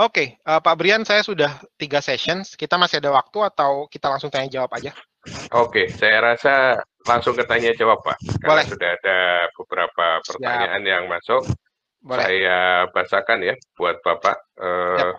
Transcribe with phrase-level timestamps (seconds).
[0.00, 2.56] Oke, uh, Pak Brian, saya sudah tiga sessions.
[2.56, 4.96] Kita masih ada waktu atau kita langsung tanya jawab aja?
[5.52, 8.16] Oke, saya rasa langsung ke tanya jawab, Pak.
[8.40, 8.64] Karena Boleh.
[8.64, 9.18] sudah ada
[9.52, 10.92] beberapa pertanyaan Siap.
[10.96, 11.42] yang masuk.
[12.00, 12.24] Boleh.
[12.24, 12.58] Saya
[12.88, 14.36] bacakan ya buat Bapak.
[14.56, 15.12] Uh,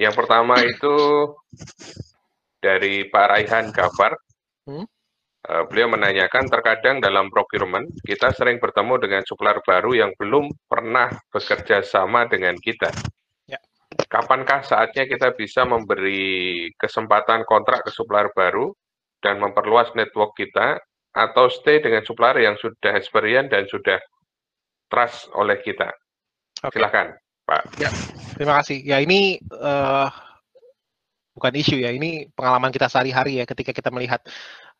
[0.00, 0.96] yang pertama itu
[2.64, 4.16] dari Pak Raihan Gafar.
[4.64, 4.88] Hmm?
[5.44, 11.12] Uh, beliau menanyakan terkadang dalam procurement kita sering bertemu dengan supplier baru yang belum pernah
[11.28, 12.88] bekerja sama dengan kita
[14.06, 18.70] kapankah saatnya kita bisa memberi kesempatan kontrak ke supplier baru
[19.18, 20.78] dan memperluas network kita
[21.10, 23.98] atau stay dengan supplier yang sudah experience dan sudah
[24.86, 25.90] trust oleh kita.
[26.62, 26.78] Okay.
[26.78, 27.62] Silakan, Pak.
[27.82, 27.90] Ya,
[28.38, 28.78] terima kasih.
[28.86, 30.06] Ya ini uh,
[31.34, 34.22] bukan isu ya, ini pengalaman kita sehari-hari ya ketika kita melihat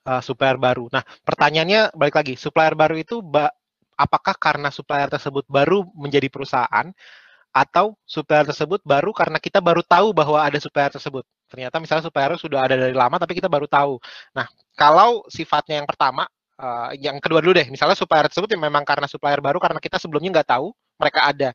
[0.06, 0.86] uh, supplier baru.
[0.94, 3.18] Nah, pertanyaannya balik lagi, supplier baru itu
[3.98, 6.86] apakah karena supplier tersebut baru menjadi perusahaan
[7.52, 11.24] atau supplier tersebut baru karena kita baru tahu bahwa ada supplier tersebut.
[11.48, 13.98] Ternyata misalnya supplier sudah ada dari lama tapi kita baru tahu.
[14.36, 14.46] Nah,
[14.76, 16.28] kalau sifatnya yang pertama,
[16.60, 19.96] uh, yang kedua dulu deh, misalnya supplier tersebut yang memang karena supplier baru karena kita
[19.96, 21.50] sebelumnya nggak tahu mereka ada.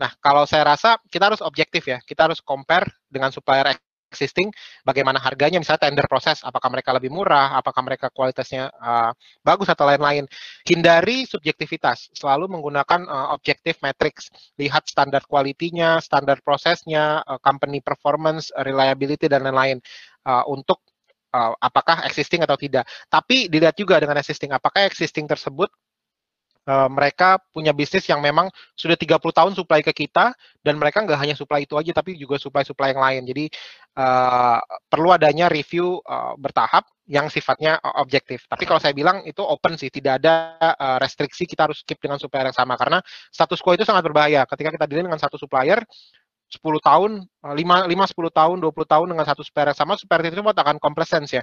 [0.00, 3.76] Nah, kalau saya rasa kita harus objektif ya, kita harus compare dengan supplier
[4.10, 4.50] existing,
[4.82, 9.14] bagaimana harganya, misalnya tender proses, apakah mereka lebih murah, apakah mereka kualitasnya uh,
[9.46, 10.26] bagus atau lain-lain.
[10.66, 18.50] Hindari subjektivitas, selalu menggunakan uh, objektif matrix, lihat standar kualitinya, standar prosesnya, uh, company performance,
[18.66, 19.78] reliability dan lain-lain
[20.26, 20.82] uh, untuk
[21.32, 22.84] uh, apakah existing atau tidak.
[23.06, 25.70] Tapi dilihat juga dengan existing, apakah existing tersebut
[26.70, 28.46] uh, mereka punya bisnis yang memang
[28.78, 30.30] sudah 30 tahun supply ke kita
[30.62, 33.22] dan mereka nggak hanya supply itu aja tapi juga supply-supply yang lain.
[33.26, 33.44] Jadi
[33.98, 38.46] uh, perlu adanya review uh, bertahap yang sifatnya objektif.
[38.46, 42.22] Tapi kalau saya bilang itu open sih, tidak ada uh, restriksi kita harus keep dengan
[42.22, 43.02] supplier yang sama karena
[43.34, 44.46] status quo itu sangat berbahaya.
[44.46, 45.82] Ketika kita dealing dengan satu supplier
[46.50, 47.10] 10 tahun,
[47.46, 51.30] 5, 5 10 tahun, 20 tahun dengan satu supplier yang sama, supplier itu akan complaisance
[51.30, 51.42] ya.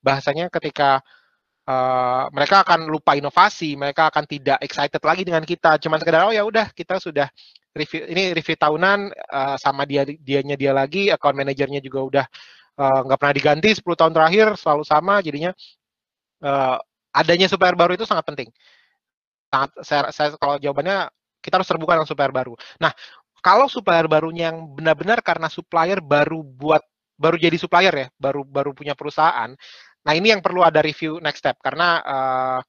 [0.00, 1.04] Bahasanya ketika
[1.66, 5.76] uh, mereka akan lupa inovasi, mereka akan tidak excited lagi dengan kita.
[5.82, 7.28] Cuma sekedar oh ya udah kita sudah
[7.76, 12.26] review ini review tahunan uh, sama dia dianya dia lagi, account manajernya juga udah
[12.80, 15.52] uh, nggak pernah diganti 10 tahun terakhir selalu sama, jadinya
[16.40, 16.78] uh,
[17.12, 18.48] adanya supplier baru itu sangat penting.
[19.52, 21.08] Sangat saya, saya kalau jawabannya
[21.44, 22.58] kita harus terbuka dengan supplier baru.
[22.82, 22.90] Nah,
[23.44, 26.82] kalau supplier barunya yang benar-benar karena supplier baru buat
[27.16, 29.54] baru jadi supplier ya, baru baru punya perusahaan,
[30.06, 32.60] Nah ini yang perlu ada review next step karena uh,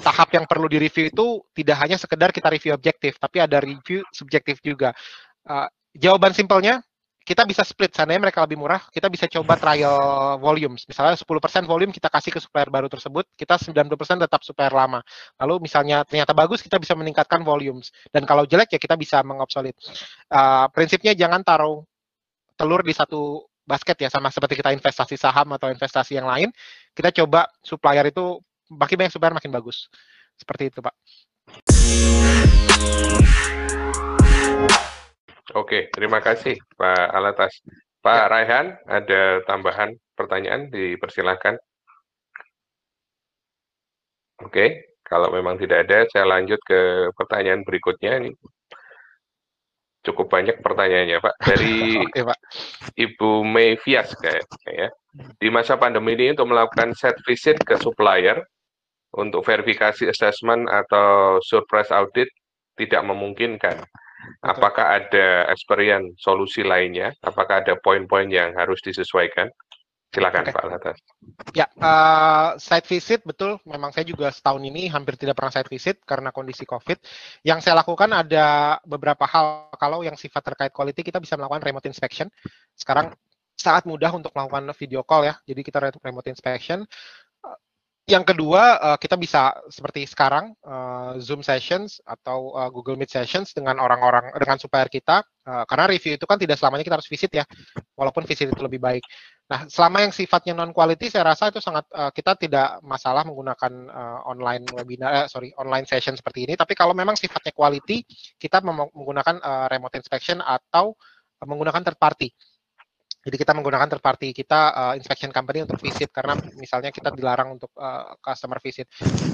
[0.00, 4.60] tahap yang perlu direview itu tidak hanya sekedar kita review objektif, tapi ada review subjektif
[4.64, 4.96] juga.
[5.44, 6.80] Uh, jawaban simpelnya
[7.24, 9.96] kita bisa split, seandainya mereka lebih murah, kita bisa coba trial
[10.36, 10.84] volumes.
[10.84, 15.00] Misalnya 10% volume kita kasih ke supplier baru tersebut, kita 90% tetap supplier lama.
[15.40, 17.88] Lalu misalnya ternyata bagus, kita bisa meningkatkan volumes.
[18.12, 19.80] Dan kalau jelek ya kita bisa mengobsolete.
[20.28, 21.80] Uh, prinsipnya jangan taruh
[22.60, 26.52] telur di satu basket ya sama seperti kita investasi saham atau investasi yang lain,
[26.92, 28.38] kita coba supplier itu
[28.70, 29.88] makin banyak supplier makin bagus.
[30.36, 30.94] Seperti itu, Pak.
[35.54, 37.62] Oke, terima kasih Pak Alatas.
[38.02, 38.28] Pak ya.
[38.28, 40.68] Raihan, ada tambahan pertanyaan?
[40.68, 41.56] Dipersilahkan.
[44.42, 48.34] Oke, kalau memang tidak ada, saya lanjut ke pertanyaan berikutnya.
[50.04, 51.34] Cukup banyak pertanyaannya, Pak.
[51.40, 52.38] Dari Oke, Pak.
[52.92, 54.88] Ibu Mei Fias kayaknya ya.
[55.40, 58.44] Di masa pandemi ini untuk melakukan set visit ke supplier
[59.14, 62.28] untuk verifikasi assessment atau surprise audit
[62.74, 63.80] tidak memungkinkan.
[64.42, 67.12] Apakah ada experience solusi lainnya?
[67.22, 69.48] Apakah ada poin-poin yang harus disesuaikan?
[70.14, 70.54] Silakan okay.
[70.54, 70.98] Pak Latas.
[71.58, 73.58] Ya, uh, site visit betul.
[73.66, 77.02] Memang saya juga setahun ini hampir tidak pernah site visit karena kondisi COVID.
[77.42, 79.74] Yang saya lakukan ada beberapa hal.
[79.74, 82.30] Kalau yang sifat terkait quality kita bisa melakukan remote inspection.
[82.78, 83.10] Sekarang
[83.58, 85.34] sangat mudah untuk melakukan video call ya.
[85.42, 86.86] Jadi kita remote inspection.
[88.04, 93.56] Yang kedua, uh, kita bisa seperti sekarang uh, Zoom sessions atau uh, Google Meet sessions
[93.56, 97.32] dengan orang-orang dengan supplier kita, uh, karena review itu kan tidak selamanya kita harus visit
[97.32, 97.48] ya,
[97.96, 99.00] walaupun visit itu lebih baik.
[99.44, 103.72] Nah, selama yang sifatnya non quality, saya rasa itu sangat uh, kita tidak masalah menggunakan
[103.92, 106.56] uh, online webinar, uh, sorry online session seperti ini.
[106.56, 108.08] Tapi kalau memang sifatnya quality,
[108.40, 110.96] kita menggunakan uh, remote inspection atau
[111.40, 112.32] uh, menggunakan third party.
[113.24, 117.56] Jadi kita menggunakan third party kita uh, inspection company untuk visit karena misalnya kita dilarang
[117.56, 118.84] untuk uh, customer visit.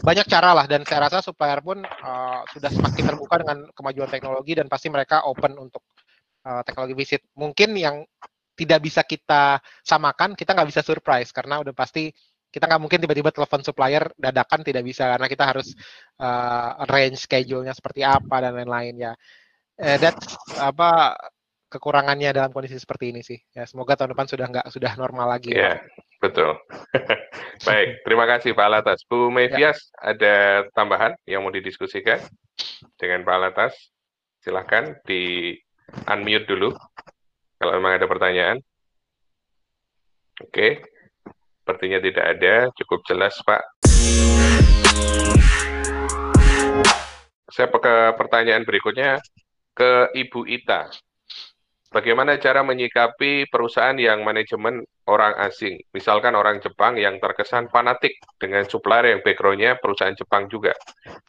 [0.06, 4.54] Banyak cara lah dan saya rasa supplier pun uh, sudah semakin terbuka dengan kemajuan teknologi
[4.54, 5.82] dan pasti mereka open untuk
[6.46, 7.26] uh, teknologi visit.
[7.34, 8.06] Mungkin yang
[8.60, 12.12] tidak bisa kita samakan, kita nggak bisa surprise karena udah pasti
[12.50, 15.72] kita nggak mungkin tiba-tiba telepon supplier dadakan tidak bisa karena kita harus
[16.18, 19.12] uh, arrange schedule-nya seperti apa dan lain-lain ya.
[19.80, 21.16] Eh, that's apa
[21.70, 23.38] kekurangannya dalam kondisi seperti ini sih.
[23.54, 25.54] Ya, semoga tahun depan sudah nggak sudah normal lagi.
[25.54, 25.78] Ya,
[26.18, 26.58] betul.
[27.68, 29.00] Baik, terima kasih Pak Alatas.
[29.06, 30.12] Bu Mevias, ya.
[30.12, 30.34] ada
[30.74, 32.18] tambahan yang mau didiskusikan
[32.98, 33.72] dengan Pak Alatas?
[34.42, 35.54] Silahkan di
[36.10, 36.74] unmute dulu
[37.60, 38.56] kalau memang ada pertanyaan.
[40.40, 40.80] Oke,
[41.60, 42.54] sepertinya tidak ada.
[42.72, 43.60] Cukup jelas, Pak.
[47.52, 49.20] Saya ke pertanyaan berikutnya
[49.76, 50.88] ke Ibu Ita.
[51.90, 54.80] Bagaimana cara menyikapi perusahaan yang manajemen
[55.10, 55.76] orang asing?
[55.90, 60.72] Misalkan orang Jepang yang terkesan fanatik dengan supplier yang background-nya perusahaan Jepang juga.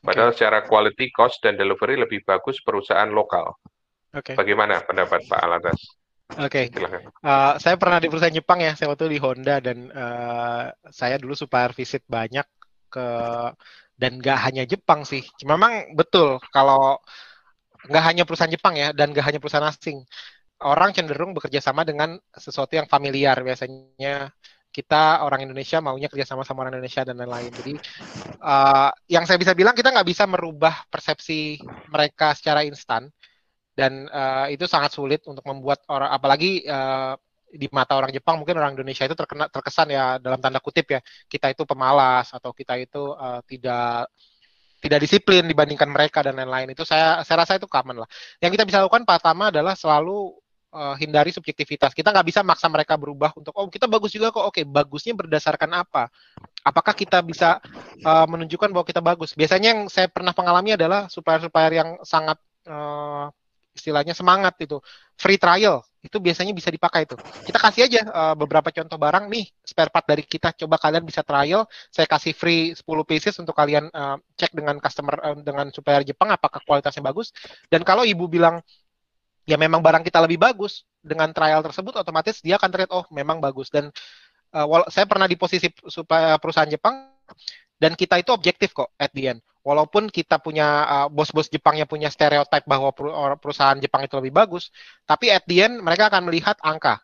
[0.06, 0.38] Padahal okay.
[0.38, 3.57] secara quality, cost, dan delivery lebih bagus perusahaan lokal.
[4.13, 4.38] Okay.
[4.38, 6.00] Bagaimana pendapat Pak Alatas?
[6.39, 6.88] Oke, okay.
[7.28, 11.36] uh, saya pernah di perusahaan Jepang ya, saya waktu di Honda dan uh, saya dulu
[11.36, 12.48] supplier visit banyak
[12.88, 13.07] ke
[14.00, 15.22] dan nggak hanya Jepang sih.
[15.44, 17.04] Memang betul kalau
[17.92, 20.07] nggak hanya perusahaan Jepang ya dan nggak hanya perusahaan asing
[20.63, 24.30] orang cenderung bekerja sama dengan sesuatu yang familiar biasanya
[24.72, 27.51] kita orang Indonesia maunya kerja sama sama orang Indonesia dan lain-lain.
[27.51, 27.74] Jadi
[28.39, 31.60] uh, yang saya bisa bilang kita nggak bisa merubah persepsi
[31.92, 33.12] mereka secara instan
[33.81, 37.18] dan uh, itu sangat sulit untuk membuat orang apalagi uh,
[37.51, 41.00] di mata orang Jepang mungkin orang Indonesia itu terkena terkesan ya dalam tanda kutip ya
[41.25, 44.07] kita itu pemalas atau kita itu uh, tidak
[44.81, 48.10] tidak disiplin dibandingkan mereka dan lain-lain itu saya saya rasa itu common lah.
[48.42, 50.33] Yang kita bisa lakukan pertama adalah selalu
[50.74, 51.94] uh, hindari subjektivitas.
[51.94, 54.42] Kita nggak bisa maksa mereka berubah untuk oh kita bagus juga kok.
[54.50, 56.10] Oke, bagusnya berdasarkan apa?
[56.66, 57.62] Apakah kita bisa
[58.01, 59.38] uh, menunjukkan bahwa kita bagus?
[59.38, 63.30] Biasanya yang saya pernah pengalami adalah supplier-supplier yang sangat uh,
[63.75, 64.77] istilahnya semangat itu.
[65.15, 67.13] Free trial itu biasanya bisa dipakai itu
[67.45, 70.50] kita kasih aja uh, beberapa contoh barang nih spare part dari kita.
[70.57, 75.15] Coba kalian bisa trial saya kasih free 10 pieces untuk kalian uh, cek dengan customer
[75.21, 77.29] uh, dengan supplier Jepang apakah kualitasnya bagus.
[77.69, 78.65] Dan kalau ibu bilang
[79.45, 83.38] ya memang barang kita lebih bagus dengan trial tersebut otomatis dia akan terlihat oh memang
[83.38, 83.69] bagus.
[83.69, 83.94] Dan
[84.57, 87.13] uh, saya pernah di posisi supaya perusahaan Jepang
[87.77, 91.90] dan kita itu objektif kok at the end walaupun kita punya uh, bos-bos Jepang yang
[91.90, 92.90] punya stereotip bahwa
[93.38, 94.74] perusahaan Jepang itu lebih bagus
[95.06, 97.02] tapi at the end mereka akan melihat angka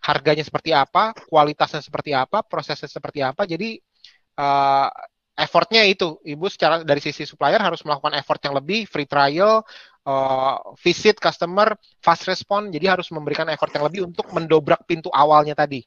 [0.00, 3.76] harganya seperti apa kualitasnya seperti apa prosesnya seperti apa jadi
[4.40, 4.88] uh,
[5.36, 9.64] effortnya itu ibu secara dari sisi supplier harus melakukan effort yang lebih free trial
[10.06, 15.52] uh, visit customer, fast respon, jadi harus memberikan effort yang lebih untuk mendobrak pintu awalnya
[15.56, 15.84] tadi.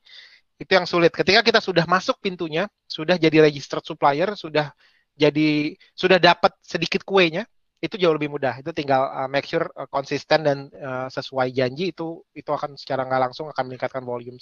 [0.58, 1.12] Itu yang sulit.
[1.14, 4.70] Ketika kita sudah masuk pintunya, sudah jadi registered supplier, sudah
[5.13, 7.45] jadi sudah dapat sedikit kuenya,
[7.83, 8.60] itu jauh lebih mudah.
[8.60, 13.04] Itu tinggal uh, make sure uh, konsisten dan uh, sesuai janji itu itu akan secara
[13.06, 14.39] nggak langsung akan meningkatkan volume.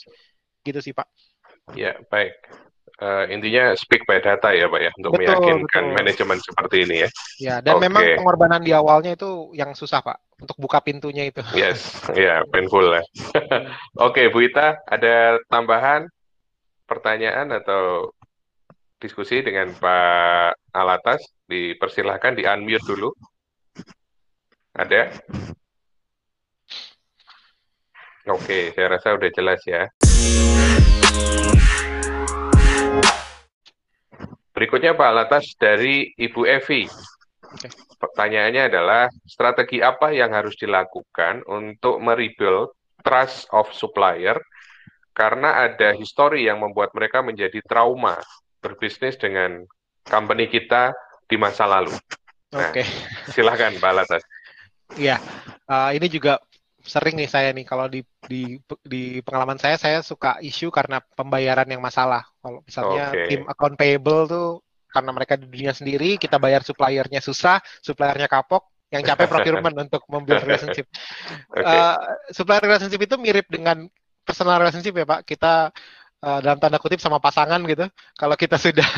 [0.61, 1.07] Gitu sih Pak.
[1.73, 2.37] Ya baik
[3.01, 5.97] uh, intinya speak by data ya Pak ya untuk betul, meyakinkan betul.
[5.97, 7.09] manajemen seperti ini ya.
[7.41, 7.83] Ya dan okay.
[7.89, 11.41] memang pengorbanan di awalnya itu yang susah Pak untuk buka pintunya itu.
[11.57, 13.01] Yes, ya yeah, painful ya.
[13.01, 13.45] Oke
[13.97, 16.05] okay, Bu Ita ada tambahan
[16.85, 18.13] pertanyaan atau
[19.01, 23.09] diskusi dengan Pak Alatas dipersilahkan di unmute dulu.
[24.77, 25.09] Ada?
[28.29, 29.89] Oke, okay, saya rasa udah jelas ya.
[34.53, 36.85] Berikutnya Pak Latas dari Ibu Evi.
[37.97, 44.37] Pertanyaannya adalah strategi apa yang harus dilakukan untuk merebuild trust of supplier
[45.11, 48.21] karena ada histori yang membuat mereka menjadi trauma
[48.61, 49.65] berbisnis dengan
[50.05, 50.93] company kita
[51.25, 51.93] di masa lalu.
[52.53, 52.83] Nah, Oke.
[53.33, 54.23] Silahkan Pak Latas.
[54.99, 55.17] Iya,
[55.71, 56.37] uh, ini juga
[56.81, 61.69] sering nih saya nih kalau di di di pengalaman saya saya suka isu karena pembayaran
[61.69, 62.25] yang masalah.
[62.41, 63.27] Kalau misalnya okay.
[63.31, 64.49] tim account payable tuh
[64.91, 70.03] karena mereka di dunia sendiri, kita bayar suppliernya susah, suppliernya kapok, yang capek procurement untuk
[70.11, 70.91] membuat relationship.
[71.47, 71.63] Okay.
[71.63, 71.95] Uh,
[72.35, 73.87] supplier relationship itu mirip dengan
[74.27, 75.23] personal relationship ya Pak.
[75.23, 75.71] Kita
[76.21, 77.85] uh, dalam tanda kutip sama pasangan gitu.
[78.15, 78.89] Kalau kita sudah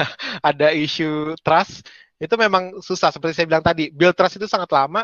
[0.43, 1.87] ada isu trust,
[2.19, 3.09] itu memang susah.
[3.11, 5.03] Seperti saya bilang tadi, build trust itu sangat lama,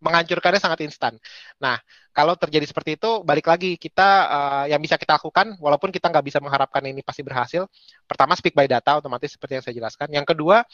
[0.00, 1.16] menghancurkannya sangat instan.
[1.60, 1.78] Nah,
[2.10, 6.24] kalau terjadi seperti itu, balik lagi kita uh, yang bisa kita lakukan, walaupun kita nggak
[6.26, 7.68] bisa mengharapkan ini pasti berhasil.
[8.08, 10.08] Pertama, speak by data, otomatis seperti yang saya jelaskan.
[10.10, 10.64] Yang kedua,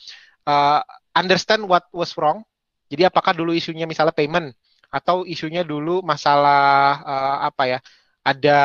[0.48, 0.80] uh,
[1.12, 2.40] understand what was wrong.
[2.86, 4.54] Jadi apakah dulu isunya misalnya payment
[4.86, 7.78] atau isunya dulu masalah uh, apa ya?
[8.26, 8.58] Ada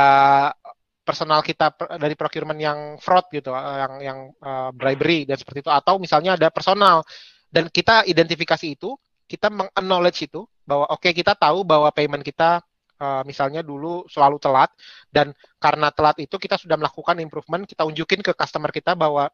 [1.12, 6.00] personal kita dari procurement yang fraud gitu, yang yang uh, bribery dan seperti itu, atau
[6.00, 7.03] misalnya ada personal.
[7.51, 8.96] Dan kita identifikasi itu
[9.27, 12.63] kita meng-acknowledge itu bahwa oke okay, kita tahu bahwa payment kita
[13.03, 14.72] uh, misalnya dulu selalu telat.
[15.12, 19.27] Dan karena telat itu kita sudah melakukan improvement kita unjukin ke customer kita bahwa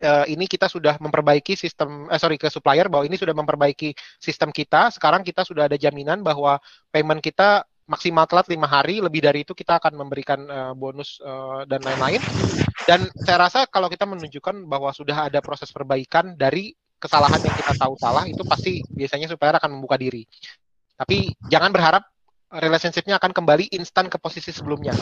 [0.00, 4.48] uh, ini kita sudah memperbaiki sistem eh, sorry ke supplier bahwa ini sudah memperbaiki sistem
[4.48, 4.88] kita.
[4.88, 6.56] Sekarang kita sudah ada jaminan bahwa
[6.88, 11.68] payment kita maksimal telat lima hari, lebih dari itu kita akan memberikan uh, bonus uh,
[11.68, 12.20] dan lain-lain.
[12.88, 17.76] Dan saya rasa kalau kita menunjukkan bahwa sudah ada proses perbaikan dari kesalahan yang kita
[17.76, 20.24] tahu salah, itu pasti biasanya supplier akan membuka diri.
[20.96, 22.04] Tapi jangan berharap
[22.48, 24.96] relationship-nya akan kembali instan ke posisi sebelumnya.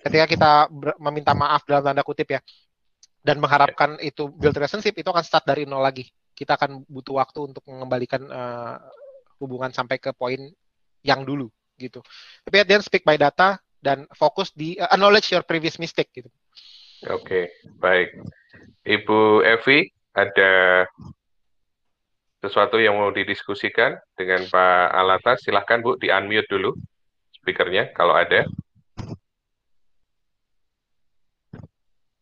[0.00, 0.50] Ketika kita
[1.02, 2.40] meminta maaf dalam tanda kutip ya,
[3.20, 6.08] dan mengharapkan itu build relationship itu akan start dari nol lagi.
[6.36, 8.76] Kita akan butuh waktu untuk mengembalikan uh,
[9.40, 10.40] hubungan sampai ke poin
[11.04, 12.00] yang dulu gitu.
[12.42, 16.10] Tapi at the end speak by data dan fokus di uh, acknowledge your previous mistake
[16.12, 16.28] gitu.
[17.12, 17.44] Oke, okay,
[17.78, 18.16] baik.
[18.82, 20.84] Ibu Evi, ada
[22.40, 25.44] sesuatu yang mau didiskusikan dengan Pak Alatas?
[25.44, 26.72] Silahkan Bu, di unmute dulu
[27.36, 28.48] speakernya kalau ada.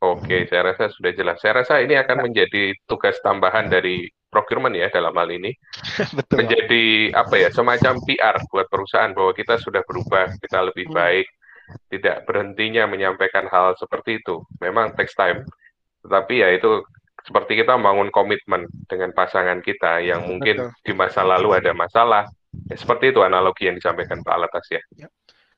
[0.04, 1.40] Oke, saya rasa sudah jelas.
[1.40, 5.54] Saya rasa ini akan menjadi tugas tambahan dari procurement ya dalam hal ini.
[6.18, 6.42] Betul.
[6.42, 10.96] Menjadi apa ya, semacam PR buat perusahaan bahwa kita sudah berubah, kita lebih hmm.
[10.98, 11.26] baik,
[11.94, 14.42] tidak berhentinya menyampaikan hal seperti itu.
[14.58, 15.46] Memang takes time,
[16.02, 16.82] tetapi ya itu
[17.24, 20.84] seperti kita membangun komitmen dengan pasangan kita yang mungkin Betul.
[20.84, 22.26] di masa lalu ada masalah.
[22.68, 24.82] Ya, seperti itu analogi yang disampaikan Pak Alatas ya.
[24.98, 25.08] ya.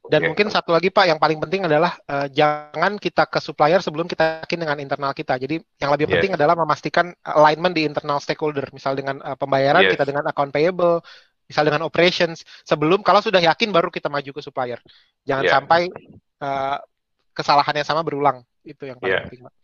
[0.07, 0.29] Dan okay.
[0.31, 4.47] mungkin satu lagi Pak yang paling penting adalah uh, jangan kita ke supplier sebelum kita
[4.47, 5.35] yakin dengan internal kita.
[5.35, 6.39] Jadi yang lebih penting yes.
[6.39, 9.99] adalah memastikan alignment di internal stakeholder, misal dengan uh, pembayaran yes.
[9.99, 11.03] kita dengan account payable,
[11.51, 14.79] misal dengan operations sebelum kalau sudah yakin baru kita maju ke supplier.
[15.27, 15.55] Jangan yeah.
[15.59, 15.81] sampai
[16.39, 16.79] uh,
[17.35, 18.47] kesalahan yang sama berulang.
[18.63, 19.27] Itu yang paling yeah.
[19.27, 19.55] penting Pak.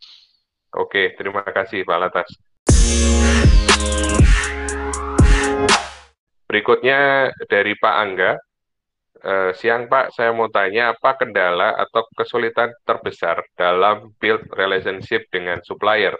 [0.75, 2.29] Oke, terima kasih Pak Latas.
[6.51, 8.35] Berikutnya dari Pak Angga,
[9.23, 15.63] uh, siang Pak, saya mau tanya apa kendala atau kesulitan terbesar dalam build relationship dengan
[15.63, 16.13] supplier?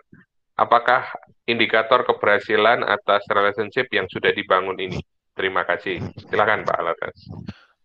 [0.56, 1.10] Apakah
[1.46, 5.00] indikator keberhasilan atas relationship yang sudah dibangun ini?
[5.34, 5.98] Terima kasih.
[6.30, 7.18] Silakan Pak Alatas.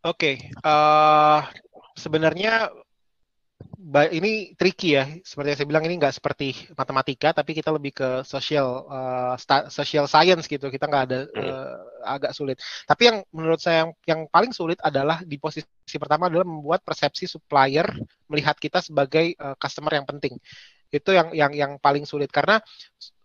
[0.05, 0.37] Oke, okay.
[0.63, 1.41] uh, eh,
[1.97, 2.71] sebenarnya
[4.13, 5.09] ini tricky ya.
[5.25, 9.35] Seperti yang saya bilang ini nggak seperti matematika, tapi kita lebih ke social uh,
[9.73, 10.69] social science gitu.
[10.69, 12.57] Kita nggak ada uh, agak sulit.
[12.87, 17.27] Tapi yang menurut saya yang, yang paling sulit adalah di posisi pertama adalah membuat persepsi
[17.27, 17.87] supplier
[18.31, 20.37] melihat kita sebagai uh, customer yang penting.
[20.89, 22.61] Itu yang yang yang paling sulit karena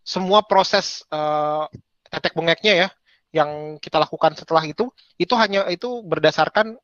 [0.04, 1.68] semua proses uh,
[2.12, 2.90] tetek bengeknya ya
[3.34, 6.78] yang kita lakukan setelah itu itu hanya itu berdasarkan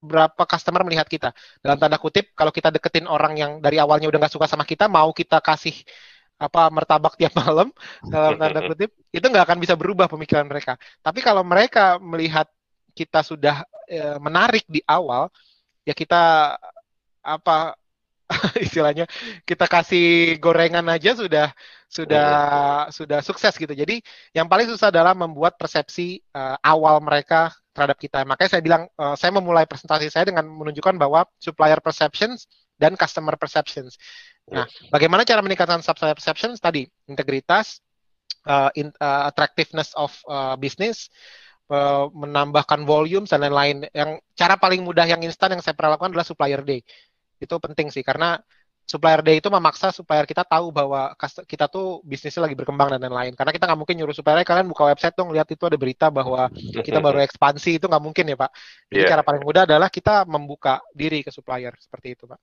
[0.00, 1.36] berapa customer melihat kita.
[1.60, 4.88] Dalam tanda kutip, kalau kita deketin orang yang dari awalnya udah nggak suka sama kita,
[4.88, 5.76] mau kita kasih
[6.40, 7.68] apa martabak tiap malam
[8.08, 10.80] dalam tanda kutip, itu nggak akan bisa berubah pemikiran mereka.
[11.04, 12.48] Tapi kalau mereka melihat
[12.96, 15.28] kita sudah e, menarik di awal,
[15.84, 16.56] ya kita
[17.20, 17.76] apa
[18.64, 19.04] istilahnya
[19.44, 21.52] kita kasih gorengan aja sudah
[21.90, 22.28] sudah
[22.94, 23.74] sudah sukses gitu.
[23.74, 23.98] Jadi
[24.30, 28.22] yang paling susah adalah membuat persepsi uh, awal mereka terhadap kita.
[28.22, 32.46] Makanya saya bilang, uh, saya memulai presentasi saya dengan menunjukkan bahwa supplier perceptions
[32.78, 33.98] dan customer perceptions.
[34.50, 36.84] Nah, bagaimana cara meningkatkan supplier perceptions tadi?
[37.06, 37.78] Integritas,
[38.46, 41.08] uh, in, uh, attractiveness of uh, business,
[41.70, 43.86] uh, menambahkan volume dan lain-lain.
[43.94, 46.82] Yang cara paling mudah yang instan yang saya pernah lakukan adalah supplier day.
[47.40, 48.36] Itu penting sih karena
[48.90, 51.14] supplier day itu memaksa supplier kita tahu bahwa
[51.46, 53.38] kita tuh bisnisnya lagi berkembang dan lain-lain.
[53.38, 56.50] Karena kita nggak mungkin nyuruh supplier kalian buka website dong, lihat itu ada berita bahwa
[56.82, 58.50] kita baru ekspansi itu nggak mungkin ya Pak.
[58.90, 59.10] Jadi yeah.
[59.14, 62.40] cara paling mudah adalah kita membuka diri ke supplier seperti itu Pak.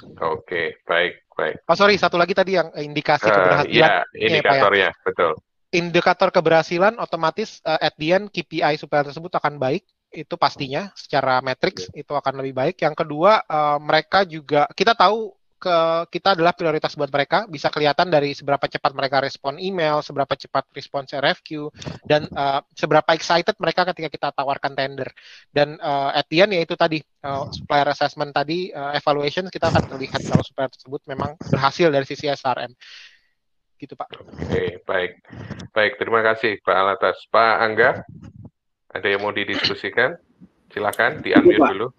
[0.00, 1.56] Oke, okay, baik, baik.
[1.68, 3.72] Oh sorry, satu lagi tadi yang indikasi uh, keberhasilan.
[3.72, 5.32] Ya, indikatornya, ya, betul.
[5.70, 11.38] Indikator keberhasilan otomatis uh, at the end KPI supplier tersebut akan baik itu pastinya secara
[11.38, 12.02] matriks iya.
[12.02, 12.76] itu akan lebih baik.
[12.82, 15.76] Yang kedua, uh, mereka juga kita tahu ke
[16.08, 20.64] kita adalah prioritas buat mereka bisa kelihatan dari seberapa cepat mereka respon email, seberapa cepat
[20.72, 21.68] respon RFQ
[22.08, 25.12] dan uh, seberapa excited mereka ketika kita tawarkan tender.
[25.52, 29.68] Dan uh, at the end ya itu tadi uh, supplier assessment tadi uh, evaluation kita
[29.68, 32.72] akan melihat kalau supplier tersebut memang berhasil dari sisi SRM.
[33.76, 34.08] Gitu Pak.
[34.16, 35.20] Oke, baik.
[35.76, 37.20] Baik, terima kasih Pak Alatas.
[37.28, 37.90] Pak Angga,
[38.88, 40.16] ada yang mau didiskusikan?
[40.72, 41.92] Silakan di dulu.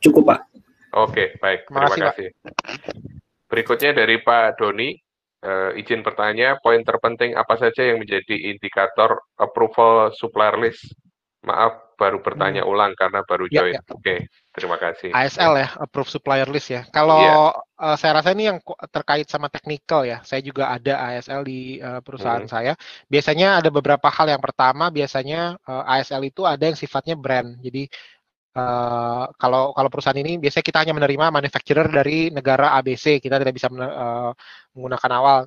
[0.00, 0.55] Cukup Pak.
[0.96, 1.68] Oke, baik.
[1.68, 2.28] Terima Makasih, kasih.
[3.52, 4.96] Berikutnya dari Pak Doni,
[5.44, 10.88] uh, izin bertanya, poin terpenting apa saja yang menjadi indikator approval supplier list?
[11.44, 12.70] Maaf, baru bertanya hmm.
[12.72, 13.74] ulang karena baru ya, join.
[13.76, 13.94] Ya, ya.
[13.94, 14.16] Oke,
[14.50, 15.10] terima kasih.
[15.14, 16.82] ASL ya, approve supplier list ya.
[16.92, 17.54] Kalau ya.
[17.80, 18.58] uh, saya rasa ini yang
[18.92, 20.20] terkait sama teknikal ya.
[20.26, 22.52] Saya juga ada ASL di uh, perusahaan hmm.
[22.52, 22.72] saya.
[23.08, 24.26] Biasanya ada beberapa hal.
[24.28, 27.56] Yang pertama, biasanya uh, ASL itu ada yang sifatnya brand.
[27.64, 27.86] Jadi
[28.56, 33.52] Uh, kalau kalau perusahaan ini biasanya kita hanya menerima manufacturer dari negara ABC, kita tidak
[33.52, 34.32] bisa uh,
[34.72, 35.40] menggunakan awal.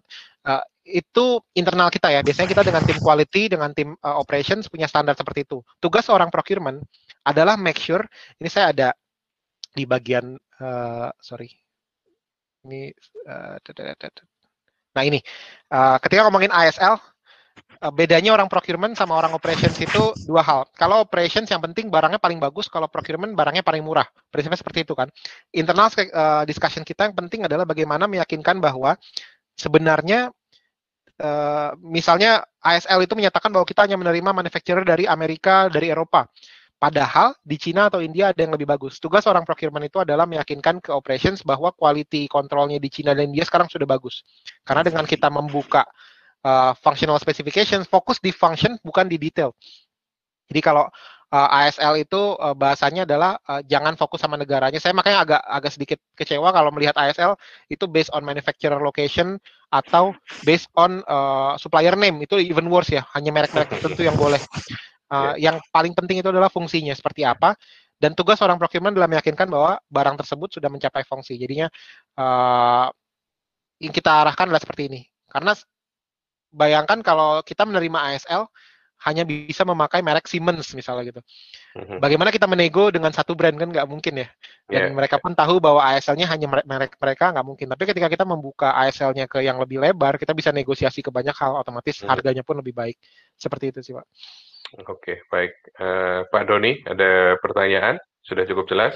[0.45, 2.21] Uh, itu internal kita ya.
[2.21, 5.65] Biasanya kita dengan tim quality, dengan tim uh, operations punya standar seperti itu.
[5.81, 6.85] Tugas orang procurement
[7.25, 8.05] adalah make sure
[8.37, 8.89] ini saya ada
[9.73, 11.49] di bagian uh, sorry
[12.65, 12.91] ini
[13.29, 13.55] uh,
[14.89, 15.21] nah ini
[15.71, 16.97] uh, ketika ngomongin ASL
[17.87, 20.61] bedanya orang procurement sama orang operations itu dua hal.
[20.75, 24.03] Kalau operations yang penting barangnya paling bagus, kalau procurement barangnya paling murah.
[24.27, 25.07] Prinsipnya seperti itu kan.
[25.55, 28.99] Internal uh, discussion kita yang penting adalah bagaimana meyakinkan bahwa
[29.55, 30.27] sebenarnya
[31.23, 36.27] uh, misalnya ASL itu menyatakan bahwa kita hanya menerima manufacturer dari Amerika, dari Eropa.
[36.79, 39.03] Padahal di Cina atau India ada yang lebih bagus.
[39.03, 43.43] Tugas orang procurement itu adalah meyakinkan ke operations bahwa quality controlnya di Cina dan India
[43.43, 44.23] sekarang sudah bagus.
[44.63, 45.83] Karena dengan kita membuka
[46.43, 49.55] uh, functional specifications, fokus di function bukan di detail.
[50.49, 50.89] Jadi kalau
[51.33, 54.81] uh, ASL itu uh, bahasanya adalah uh, jangan fokus sama negaranya.
[54.81, 57.37] Saya makanya agak agak sedikit kecewa kalau melihat ASL
[57.69, 59.37] itu based on manufacturer location
[59.69, 62.21] atau based on uh, supplier name.
[62.25, 64.41] Itu even worse ya, hanya merek-merek tertentu yang boleh.
[65.09, 67.57] Uh, yang paling penting itu adalah fungsinya seperti apa
[67.99, 71.35] dan tugas orang procurement adalah meyakinkan bahwa barang tersebut sudah mencapai fungsi.
[71.35, 71.67] Jadinya
[72.15, 72.87] uh,
[73.83, 75.01] yang kita arahkan adalah seperti ini.
[75.27, 75.51] Karena
[76.49, 78.49] bayangkan kalau kita menerima ASL
[79.07, 81.21] hanya bisa memakai merek Siemens misalnya gitu.
[81.79, 82.03] Mhm.
[82.03, 84.27] Bagaimana kita menego dengan satu brand kan nggak mungkin ya.
[84.67, 84.95] Dan yeah.
[84.95, 87.71] mereka pun tahu bahwa ASL-nya hanya merek mereka nggak mungkin.
[87.71, 91.55] Tapi ketika kita membuka ASL-nya ke yang lebih lebar, kita bisa negosiasi ke banyak hal,
[91.63, 92.11] otomatis hmm.
[92.11, 92.99] harganya pun lebih baik.
[93.39, 94.03] Seperti itu sih Pak.
[94.85, 95.55] Oke, baik.
[95.79, 97.97] Uh, Pak Doni, ada pertanyaan?
[98.21, 98.93] Sudah cukup jelas?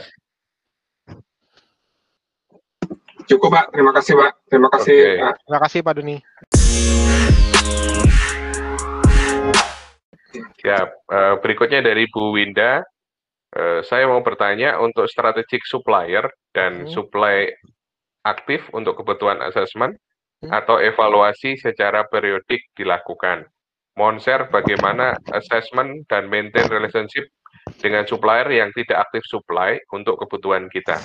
[3.25, 3.73] Cukup, Pak.
[3.73, 4.31] Terima kasih, Pak.
[4.51, 4.97] Terima kasih.
[5.17, 5.35] Pak.
[5.47, 7.01] Terima kasih, Pak Doni.
[10.63, 10.89] Siap.
[11.11, 12.79] Uh, berikutnya dari Bu Winda.
[13.53, 16.89] Uh, saya mau bertanya untuk strategic supplier dan hmm.
[16.89, 17.51] supply
[18.23, 19.93] aktif untuk kebutuhan asesmen
[20.41, 20.49] hmm.
[20.49, 23.45] atau evaluasi secara periodik dilakukan.
[23.93, 27.29] Monser bagaimana assessment dan maintain relationship
[27.77, 30.97] dengan supplier yang tidak aktif supply untuk kebutuhan kita.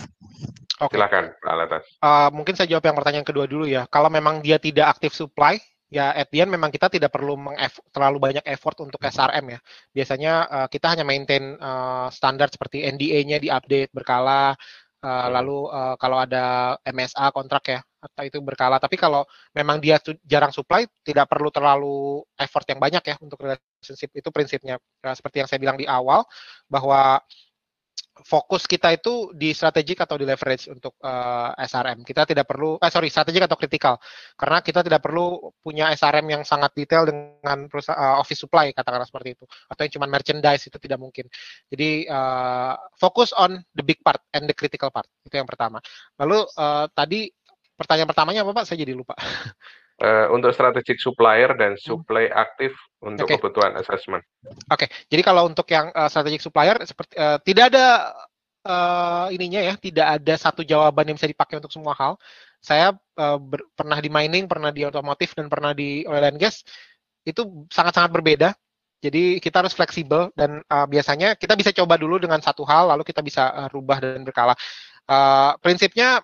[0.81, 0.95] Oke.
[0.95, 1.85] Silakan, Pak Alatas.
[2.01, 3.85] Uh, mungkin saya jawab yang pertanyaan kedua dulu ya.
[3.91, 7.37] Kalau memang dia tidak aktif supply, ya at the end memang kita tidak perlu
[7.93, 9.59] terlalu banyak effort untuk SRM ya.
[9.93, 14.57] Biasanya uh, kita hanya maintain uh, standar seperti NDA-nya diupdate berkala,
[14.99, 18.83] Uh, lalu uh, kalau ada MSA kontrak ya atau itu berkala.
[18.83, 19.23] Tapi kalau
[19.55, 24.75] memang dia jarang supply, tidak perlu terlalu effort yang banyak ya untuk relationship itu prinsipnya.
[24.99, 26.27] Uh, seperti yang saya bilang di awal
[26.67, 27.23] bahwa
[28.25, 32.03] fokus kita itu di strategik atau di leverage untuk uh, eh, SRM.
[32.03, 33.95] Kita tidak perlu, eh sorry, strategik atau kritikal.
[34.35, 39.39] Karena kita tidak perlu punya SRM yang sangat detail dengan uh, office supply, katakanlah seperti
[39.39, 39.45] itu.
[39.71, 41.27] Atau yang cuma merchandise, itu tidak mungkin.
[41.71, 45.07] Jadi, uh, fokus on the big part and the critical part.
[45.23, 45.79] Itu yang pertama.
[46.19, 47.31] Lalu, uh, tadi
[47.79, 48.65] pertanyaan pertamanya apa Pak?
[48.67, 49.15] Saya jadi lupa.
[50.03, 51.83] uh, untuk strategic supplier dan hmm.
[51.83, 53.39] supply aktif untuk okay.
[53.39, 54.23] kebutuhan assessment.
[54.71, 54.89] Oke, okay.
[55.11, 58.15] jadi kalau untuk yang uh, strategic supplier seperti uh, tidak ada
[58.67, 62.19] uh, ininya ya, tidak ada satu jawaban yang bisa dipakai untuk semua hal.
[62.59, 66.67] Saya uh, ber, pernah di mining, pernah di otomotif dan pernah di oil and gas
[67.23, 68.51] itu sangat-sangat berbeda.
[68.99, 73.07] Jadi kita harus fleksibel dan uh, biasanya kita bisa coba dulu dengan satu hal, lalu
[73.07, 74.59] kita bisa uh, rubah dan berkala.
[75.07, 76.19] Uh, prinsipnya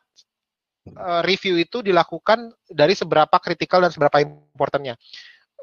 [0.85, 5.01] Eh, review itu dilakukan dari seberapa kritikal dan seberapa importantnya.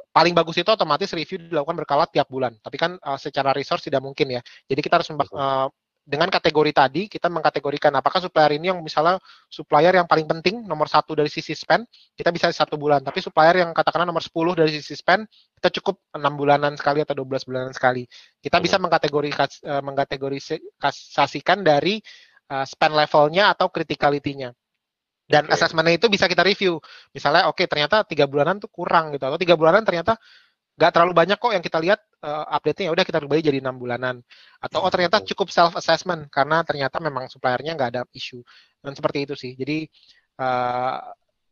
[0.09, 2.57] Paling bagus itu otomatis review dilakukan berkala tiap bulan.
[2.57, 4.41] Tapi kan uh, secara resource tidak mungkin ya.
[4.65, 5.69] Jadi kita harus uh,
[6.01, 10.89] dengan kategori tadi kita mengkategorikan apakah supplier ini yang misalnya supplier yang paling penting nomor
[10.89, 11.85] satu dari sisi spend
[12.17, 15.29] kita bisa satu bulan tapi supplier yang katakanlah nomor 10 dari sisi spend
[15.61, 18.09] kita cukup enam bulanan sekali atau 12 bulanan sekali
[18.41, 19.45] kita bisa mengkategorikan
[19.85, 22.01] mengkategorisasikan dari
[22.65, 24.57] spend levelnya atau criticality-nya
[25.31, 25.55] dan okay.
[25.55, 26.83] asesmennya itu bisa kita review.
[27.15, 30.19] Misalnya, oke okay, ternyata tiga bulanan tuh kurang gitu, atau tiga bulanan ternyata
[30.75, 33.79] nggak terlalu banyak kok yang kita lihat uh, update-nya ya udah kita rubah jadi enam
[33.79, 34.19] bulanan.
[34.59, 38.43] Atau oh ternyata cukup self assessment karena ternyata memang suppliernya nggak ada isu
[38.83, 39.51] dan seperti itu sih.
[39.55, 39.87] Jadi
[40.41, 40.99] uh,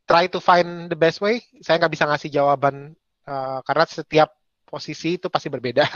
[0.04, 1.40] try to find the best way.
[1.64, 2.92] Saya nggak bisa ngasih jawaban
[3.28, 4.34] uh, karena setiap
[4.66, 5.86] posisi itu pasti berbeda.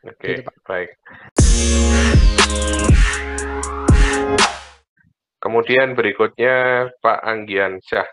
[0.00, 0.96] Oke okay, gitu, baik
[5.40, 8.04] Kemudian berikutnya Pak Anggian Syah.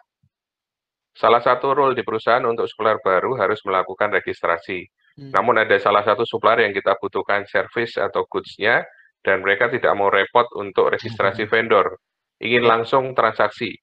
[1.11, 4.87] Salah satu role di perusahaan untuk supplier baru harus melakukan registrasi.
[5.17, 5.33] Hmm.
[5.35, 8.85] Namun ada salah satu supplier yang kita butuhkan service atau goods-nya
[9.25, 11.51] dan mereka tidak mau repot untuk registrasi hmm.
[11.51, 11.99] vendor.
[12.39, 12.69] Ingin ya.
[12.77, 13.75] langsung transaksi.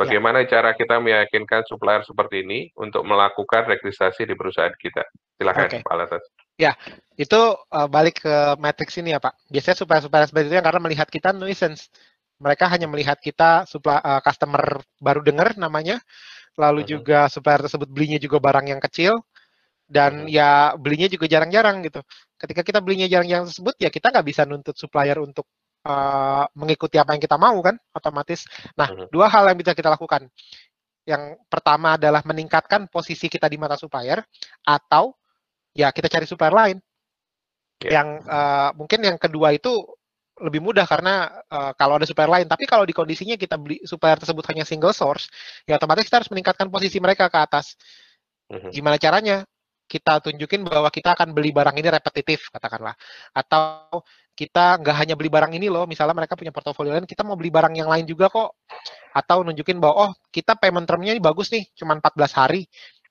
[0.00, 0.58] Bagaimana ya.
[0.60, 5.04] cara kita meyakinkan supplier seperti ini untuk melakukan registrasi di perusahaan kita?
[5.36, 5.80] Silakan, okay.
[5.80, 6.24] Pak Alatas.
[6.56, 6.76] Ya,
[7.16, 7.40] itu
[7.72, 9.36] uh, balik ke matrix ini ya Pak.
[9.48, 11.88] Biasanya supaya seperti itu yang karena melihat kita nuisance.
[12.40, 16.00] Mereka hanya melihat kita supply, uh, customer baru dengar namanya,
[16.56, 16.88] lalu -huh.
[16.98, 19.20] juga supplier tersebut belinya juga barang yang kecil,
[19.84, 20.32] dan -huh.
[20.32, 22.00] ya belinya juga jarang-jarang gitu.
[22.40, 25.44] Ketika kita belinya jarang-jarang tersebut, ya kita nggak bisa nuntut supplier untuk
[25.84, 28.48] uh, mengikuti apa yang kita mau kan, otomatis.
[28.72, 29.06] Nah, -huh.
[29.12, 30.24] dua hal yang bisa kita lakukan.
[31.04, 34.24] Yang pertama adalah meningkatkan posisi kita di mata supplier,
[34.64, 35.12] atau
[35.76, 36.78] ya kita cari supplier lain.
[37.80, 37.92] Yeah.
[38.00, 39.72] Yang uh, mungkin yang kedua itu
[40.40, 42.46] lebih mudah karena uh, kalau ada supplier lain.
[42.48, 45.28] Tapi kalau di kondisinya kita beli supplier tersebut hanya single source,
[45.68, 47.76] ya otomatis kita harus meningkatkan posisi mereka ke atas.
[48.50, 48.70] Mm-hmm.
[48.72, 49.36] Gimana caranya?
[49.90, 52.94] Kita tunjukin bahwa kita akan beli barang ini repetitif, katakanlah.
[53.34, 54.06] Atau
[54.38, 57.50] kita nggak hanya beli barang ini loh, misalnya mereka punya portofolio lain, kita mau beli
[57.50, 58.54] barang yang lain juga kok.
[59.10, 62.70] Atau nunjukin bahwa, oh kita payment termnya ini bagus nih, cuma 14 hari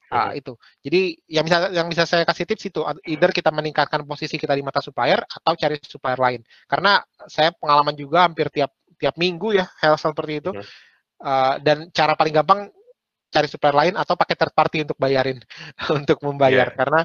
[0.10, 0.58] Nah, itu.
[0.82, 4.65] Jadi yang bisa yang bisa saya kasih tips itu either kita meningkatkan posisi kita di
[4.65, 6.41] mata supplier atau cari supplier lain.
[6.65, 6.98] Karena
[7.30, 10.52] saya pengalaman juga hampir tiap tiap minggu ya hal seperti itu.
[11.19, 12.72] Uh, dan cara paling gampang
[13.30, 15.38] cari supplier lain atau pakai third party untuk bayarin
[16.00, 16.78] untuk membayar yeah.
[16.80, 17.00] karena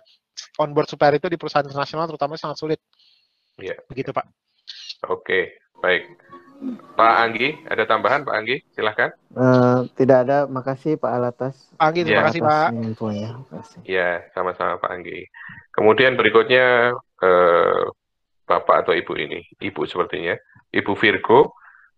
[0.57, 2.81] onboard supplier itu di perusahaan internasional terutama sangat sulit.
[3.61, 3.77] Iya.
[3.77, 3.79] Yeah.
[3.87, 4.25] Begitu, Pak.
[5.05, 5.43] Oke, okay.
[5.85, 6.09] baik.
[6.95, 8.57] Pak Anggi, ada tambahan Pak Anggi?
[8.73, 9.11] Silahkan.
[9.35, 11.55] Uh, tidak ada, makasih Pak Alatas.
[11.77, 12.27] Pak Anggi, terima ya.
[12.31, 12.69] kasih Pak.
[12.73, 13.31] Infonya.
[13.85, 15.27] Ya, sama-sama Pak Anggi.
[15.75, 17.83] Kemudian berikutnya uh,
[18.47, 20.37] Bapak atau Ibu ini, Ibu sepertinya,
[20.71, 21.53] Ibu Virgo,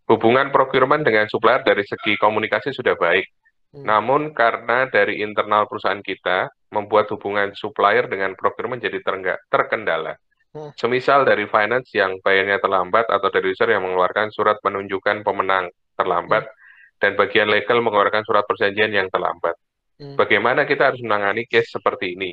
[0.07, 3.27] hubungan procurement dengan supplier dari segi komunikasi sudah baik.
[3.75, 3.85] Hmm.
[3.85, 9.03] Namun karena dari internal perusahaan kita membuat hubungan supplier dengan procurement jadi
[9.51, 10.17] terkendala.
[10.57, 10.73] Hmm.
[10.73, 15.69] Semisal dari finance yang bayarnya terlambat atau dari user yang mengeluarkan surat menunjukkan pemenang
[16.01, 16.57] terlambat hmm.
[16.97, 19.53] dan bagian legal mengeluarkan surat perjanjian yang terlambat.
[20.01, 20.17] Hmm.
[20.17, 22.33] Bagaimana kita harus menangani case seperti ini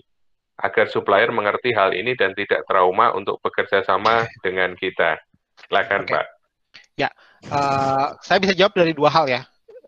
[0.55, 5.19] agar supplier mengerti hal ini dan tidak trauma untuk bekerja sama dengan kita.
[5.67, 6.13] Silakan, okay.
[6.15, 6.25] Pak.
[6.95, 7.09] Ya,
[7.51, 9.41] uh, saya bisa jawab dari dua hal ya,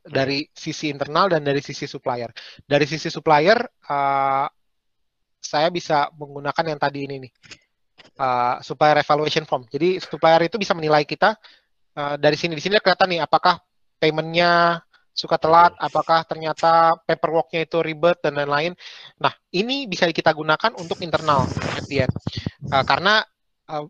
[0.04, 2.34] dari sisi internal dan dari sisi supplier.
[2.68, 4.50] Dari sisi supplier, uh,
[5.40, 7.32] saya bisa menggunakan yang tadi ini nih
[8.20, 9.64] uh, supplier evaluation form.
[9.68, 11.36] Jadi supplier itu bisa menilai kita
[11.96, 12.56] uh, dari sini.
[12.56, 13.60] Di sini kelihatan nih apakah
[14.00, 14.82] paymentnya
[15.16, 18.76] suka telat, apakah ternyata paperworknya itu ribet dan lain-lain.
[19.16, 21.48] Nah, ini bisa kita gunakan untuk internal
[21.88, 22.12] FDN.
[22.68, 23.24] Uh, karena
[23.72, 23.88] uh,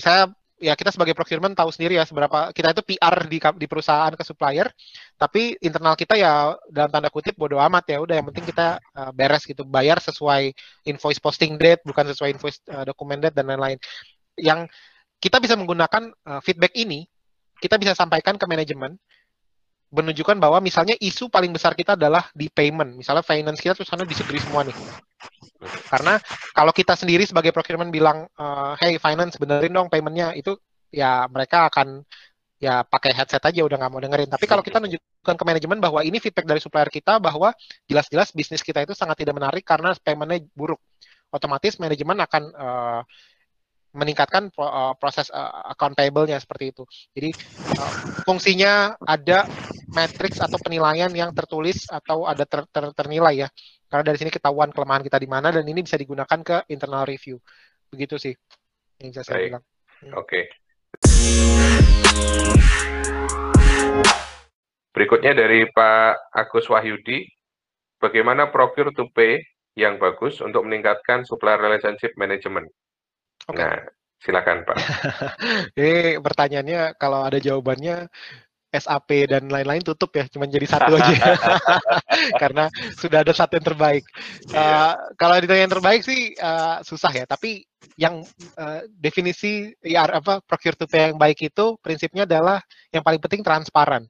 [0.00, 4.12] saya ya kita sebagai procurement tahu sendiri ya seberapa kita itu PR di di perusahaan
[4.12, 4.72] ke supplier,
[5.20, 9.12] tapi internal kita ya dalam tanda kutip bodoh amat ya udah yang penting kita uh,
[9.12, 10.56] beres gitu bayar sesuai
[10.88, 13.76] invoice posting date bukan sesuai invoice uh, document date dan lain-lain.
[14.40, 14.72] Yang
[15.20, 17.04] kita bisa menggunakan uh, feedback ini
[17.60, 18.96] kita bisa sampaikan ke manajemen
[19.86, 22.98] menunjukkan bahwa misalnya isu paling besar kita adalah di payment.
[22.98, 24.74] Misalnya finance kita terus sana semua nih.
[25.86, 26.18] Karena
[26.50, 30.58] kalau kita sendiri sebagai procurement bilang, uh, hey finance benerin dong paymentnya, itu
[30.90, 32.02] ya mereka akan
[32.56, 34.30] ya pakai headset aja udah nggak mau dengerin.
[34.32, 37.52] Tapi kalau kita nunjukkan ke manajemen bahwa ini feedback dari supplier kita bahwa
[37.86, 40.80] jelas-jelas bisnis kita itu sangat tidak menarik karena paymentnya buruk,
[41.30, 43.00] otomatis manajemen akan uh,
[43.96, 46.84] meningkatkan uh, proses uh, account payable-nya seperti itu.
[47.16, 47.32] Jadi
[47.80, 47.92] uh,
[48.28, 49.48] fungsinya ada
[49.88, 53.48] matrix atau penilaian yang tertulis atau ada ter, ter, ternilai ya.
[53.88, 57.40] Karena dari sini ketahuan kelemahan kita di mana dan ini bisa digunakan ke internal review.
[57.88, 58.34] Begitu sih
[59.00, 59.64] yang bisa saya bilang.
[60.04, 60.12] Hmm.
[60.20, 60.28] Oke.
[60.28, 60.44] Okay.
[64.96, 67.28] Berikutnya dari Pak Agus Wahyudi,
[68.00, 69.44] bagaimana procure to pay
[69.76, 72.72] yang bagus untuk meningkatkan supplier relationship management?
[73.46, 73.62] Okay.
[73.62, 73.78] Nah,
[74.18, 74.76] silakan Pak.
[75.78, 78.10] Ini pertanyaannya kalau ada jawabannya
[78.76, 81.14] SAP dan lain-lain tutup ya, cuma jadi satu aja.
[82.42, 84.04] Karena sudah ada satu yang terbaik.
[84.52, 87.64] Uh, kalau ditanya yang terbaik sih uh, susah ya, tapi
[87.96, 88.26] yang
[88.58, 92.60] uh, definisi ya apa procure to pay yang baik itu prinsipnya adalah
[92.92, 94.04] yang paling penting transparan.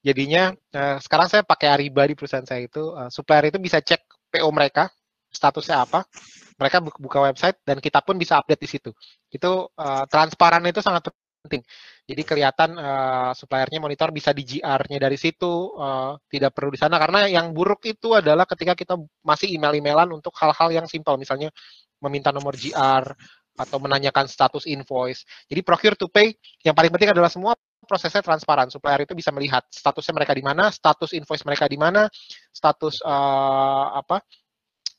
[0.00, 4.30] Jadinya uh, sekarang saya pakai Ariba di perusahaan saya itu uh, supplier itu bisa cek
[4.30, 4.88] PO mereka
[5.28, 6.06] statusnya apa
[6.58, 8.90] mereka buka website dan kita pun bisa update di situ.
[9.30, 11.14] Itu uh, transparan itu sangat
[11.46, 11.62] penting.
[12.08, 16.98] Jadi kelihatan uh, suppliernya monitor bisa di GR-nya dari situ, uh, tidak perlu di sana
[16.98, 21.54] karena yang buruk itu adalah ketika kita masih email-emailan untuk hal-hal yang simpel, misalnya
[22.02, 23.04] meminta nomor GR
[23.58, 25.26] atau menanyakan status invoice.
[25.50, 26.30] Jadi procure to pay
[26.62, 28.70] yang paling penting adalah semua prosesnya transparan.
[28.70, 32.06] Supplier itu bisa melihat statusnya mereka di mana, status invoice mereka di mana,
[32.54, 34.22] status uh, apa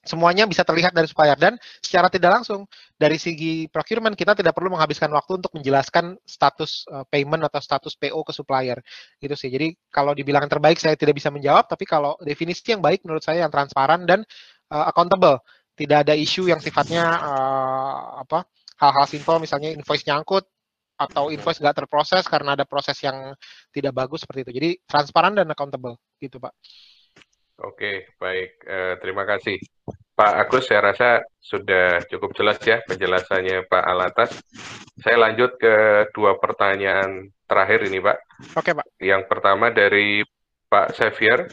[0.09, 1.53] semuanya bisa terlihat dari supplier dan
[1.85, 2.65] secara tidak langsung
[2.97, 7.93] dari segi procurement kita tidak perlu menghabiskan waktu untuk menjelaskan status uh, payment atau status
[7.93, 8.81] PO ke supplier.
[9.21, 9.53] Gitu sih.
[9.53, 11.69] Jadi kalau dibilang terbaik saya tidak bisa menjawab.
[11.69, 14.25] Tapi kalau definisi yang baik menurut saya yang transparan dan
[14.73, 15.37] uh, accountable.
[15.77, 18.43] Tidak ada isu yang sifatnya uh, apa
[18.83, 20.43] hal-hal simpel misalnya invoice nyangkut
[20.99, 23.31] atau invoice nggak terproses karena ada proses yang
[23.71, 24.51] tidak bagus seperti itu.
[24.59, 25.95] Jadi transparan dan accountable.
[26.19, 26.51] Gitu Pak.
[27.59, 28.63] Oke, baik.
[28.63, 29.59] Uh, terima kasih.
[30.19, 34.31] Pak Agus, saya rasa sudah cukup jelas ya penjelasannya Pak Alatas.
[34.99, 38.17] Saya lanjut ke dua pertanyaan terakhir ini Pak.
[38.59, 38.83] Oke Pak.
[38.99, 40.19] Yang pertama dari
[40.69, 41.47] Pak Xavier,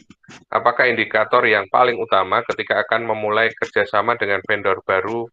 [0.51, 5.25] apakah indikator yang paling utama ketika akan memulai kerjasama dengan vendor baru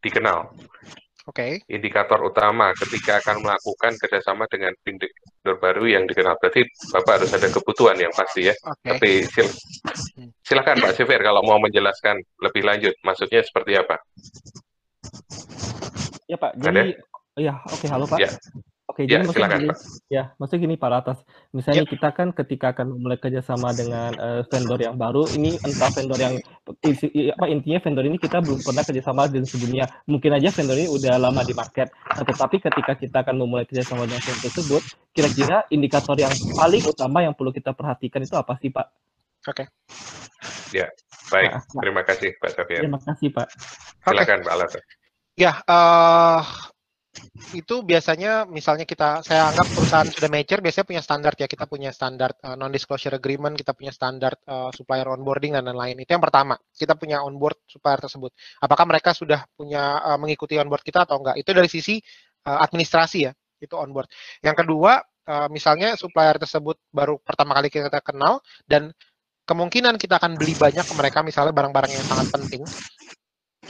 [0.00, 0.50] dikenal?
[1.28, 1.60] Oke.
[1.60, 1.76] Okay.
[1.76, 6.40] Indikator utama ketika akan melakukan kerjasama dengan vendor baru yang dikenal.
[6.40, 6.64] Berarti
[6.96, 8.54] Bapak harus ada kebutuhan yang pasti ya.
[8.56, 8.88] Okay.
[8.96, 9.48] Tapi sil
[10.46, 12.94] silakan Pak Sifir kalau mau menjelaskan lebih lanjut.
[13.04, 14.00] Maksudnya seperti apa?
[16.30, 17.40] Ya Pak, jadi ada?
[17.40, 18.18] ya oke okay, halo Pak.
[18.22, 18.30] Ya.
[18.90, 19.78] Oke, ya, jadi maksudnya silakan, gini, Pak.
[20.10, 21.18] ya, maksudnya gini Pak Atas.
[21.54, 21.90] Misalnya ya.
[21.94, 26.34] kita kan ketika akan mulai kerjasama dengan uh, vendor yang baru, ini entah vendor yang
[26.82, 29.86] isi, apa intinya vendor ini kita belum pernah kerjasama dengan sebelumnya.
[30.10, 31.86] Mungkin aja vendor ini udah lama di market.
[31.94, 34.82] Nah, tetapi ketika kita akan memulai kerjasama dengan vendor tersebut,
[35.14, 38.86] kira-kira indikator yang paling utama yang perlu kita perhatikan itu apa sih Pak?
[39.46, 39.54] Oke.
[39.54, 39.66] Okay.
[40.74, 40.90] Ya,
[41.30, 41.50] baik.
[41.54, 42.82] Nah, Terima kasih Pak Safian.
[42.90, 43.46] Terima kasih Pak.
[44.02, 44.46] Silakan okay.
[44.50, 44.72] Pak Alas.
[45.38, 46.42] Ya, uh,
[47.50, 51.46] itu biasanya misalnya kita saya anggap perusahaan sudah mature biasanya punya standar ya.
[51.50, 55.66] Kita punya standar uh, eh, non disclosure agreement kita punya standar uh, supplier onboarding dan
[55.66, 55.98] lain-lain.
[55.98, 58.30] Itu yang pertama kita punya onboard supplier tersebut.
[58.62, 61.42] Apakah mereka sudah punya uh, mengikuti onboard kita atau enggak?
[61.42, 61.98] Itu dari sisi
[62.46, 64.06] uh, administrasi ya itu onboard.
[64.46, 68.38] Yang kedua uh, misalnya supplier tersebut baru pertama kali kita kenal
[68.70, 68.94] dan
[69.50, 72.62] kemungkinan kita akan beli banyak ke mereka misalnya barang-barang yang sangat penting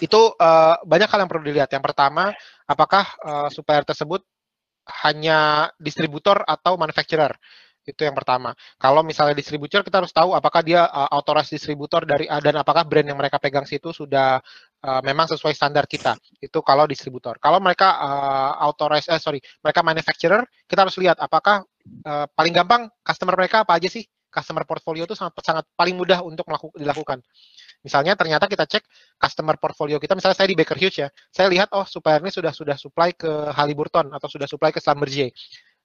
[0.00, 2.32] itu uh, banyak hal yang perlu dilihat yang pertama
[2.64, 4.24] apakah uh, supplier tersebut
[5.04, 7.36] hanya distributor atau manufacturer
[7.88, 8.52] itu yang pertama.
[8.76, 12.84] Kalau misalnya distributor kita harus tahu apakah dia uh, authorized distributor dari uh, dan apakah
[12.84, 14.38] brand yang mereka pegang situ sudah
[14.84, 16.16] uh, memang sesuai standar kita.
[16.38, 17.40] Itu kalau distributor.
[17.40, 21.64] Kalau mereka uh, authorized eh sorry, mereka manufacturer, kita harus lihat apakah
[22.04, 24.04] uh, paling gampang customer mereka apa aja sih?
[24.30, 26.46] Customer portfolio itu sangat sangat paling mudah untuk
[26.78, 27.18] dilakukan.
[27.80, 28.84] Misalnya ternyata kita cek
[29.16, 32.52] customer portfolio kita, misalnya saya di Baker Hughes ya, saya lihat oh supplier ini sudah
[32.52, 35.32] sudah supply ke Halliburton atau sudah supply ke Schlumberger.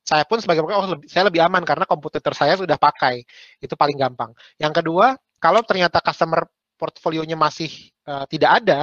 [0.05, 3.25] Saya pun sebagai oh lebih, saya lebih aman karena kompetitor saya sudah pakai.
[3.58, 4.36] Itu paling gampang.
[4.62, 6.45] Yang kedua, kalau ternyata customer
[6.77, 7.71] portfolionya masih
[8.05, 8.79] uh, tidak ada,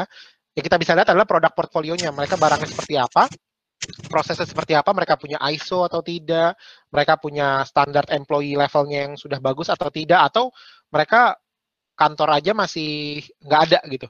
[0.57, 2.11] ya kita bisa lihat adalah produk portfolionya.
[2.11, 3.31] Mereka barangnya seperti apa,
[4.11, 6.59] prosesnya seperti apa, mereka punya ISO atau tidak,
[6.91, 10.51] mereka punya standar employee levelnya yang sudah bagus atau tidak, atau
[10.91, 11.39] mereka
[11.95, 14.09] kantor aja masih nggak ada gitu.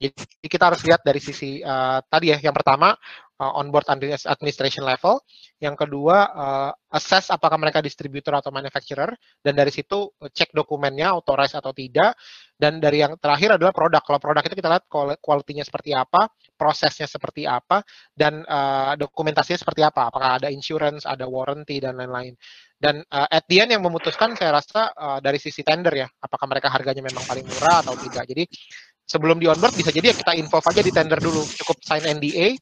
[0.00, 2.96] Jadi kita harus lihat dari sisi uh, tadi ya, yang pertama
[3.36, 3.84] uh, onboard
[4.24, 5.20] administration level,
[5.60, 9.12] yang kedua uh, assess apakah mereka distributor atau manufacturer,
[9.44, 12.16] dan dari situ cek dokumennya authorized atau tidak,
[12.56, 14.00] dan dari yang terakhir adalah produk.
[14.00, 14.84] Kalau produk itu kita lihat
[15.20, 17.84] kualitinya seperti apa, prosesnya seperti apa,
[18.16, 22.32] dan uh, dokumentasinya seperti apa, apakah ada insurance, ada warranty dan lain-lain.
[22.80, 26.48] Dan uh, at the end yang memutuskan saya rasa uh, dari sisi tender ya, apakah
[26.48, 28.24] mereka harganya memang paling murah atau tidak.
[28.24, 28.48] Jadi
[29.04, 32.56] sebelum di onboard bisa jadi ya kita info aja di tender dulu, cukup sign NDA,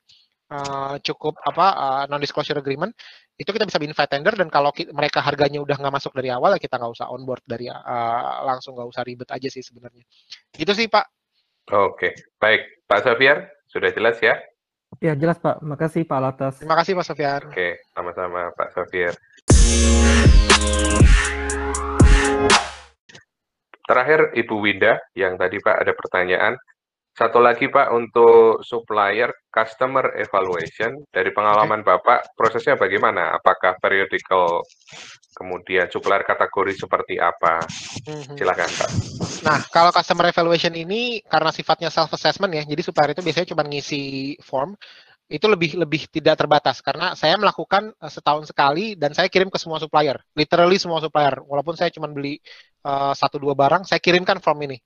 [0.51, 2.91] uh, cukup apa uh, non disclosure agreement,
[3.39, 6.51] itu kita bisa invite tender dan kalau kita, mereka harganya udah nggak masuk dari awal
[6.51, 10.03] ya kita nggak usah onboard dari uh, langsung nggak usah ribet aja sih sebenarnya.
[10.51, 11.07] Gitu sih Pak.
[11.71, 14.35] Oke, baik Pak Sofian sudah jelas ya?
[14.99, 16.55] Ya jelas Pak, makasih Pak Latas.
[16.59, 17.43] Terima kasih Pak Sofian.
[17.47, 19.15] Oke, sama-sama Pak Sofian.
[23.88, 26.55] Terakhir Ibu Winda, yang tadi Pak ada pertanyaan.
[27.16, 33.35] Satu lagi Pak untuk supplier customer evaluation dari pengalaman Bapak prosesnya bagaimana?
[33.35, 34.62] Apakah periodical
[35.35, 37.59] kemudian supplier kategori seperti apa?
[38.07, 38.38] Mhm.
[38.38, 38.90] Silakan Pak.
[39.42, 43.66] Nah kalau customer evaluation ini karena sifatnya self assessment ya, jadi supplier itu biasanya cuma
[43.66, 44.79] ngisi form
[45.29, 49.61] itu lebih lebih tidak terbatas karena saya melakukan uh, setahun sekali dan saya kirim ke
[49.61, 51.37] semua supplier, literally semua supplier.
[51.45, 52.41] Walaupun saya cuma beli
[52.88, 54.81] uh, satu dua barang, saya kirimkan form ini.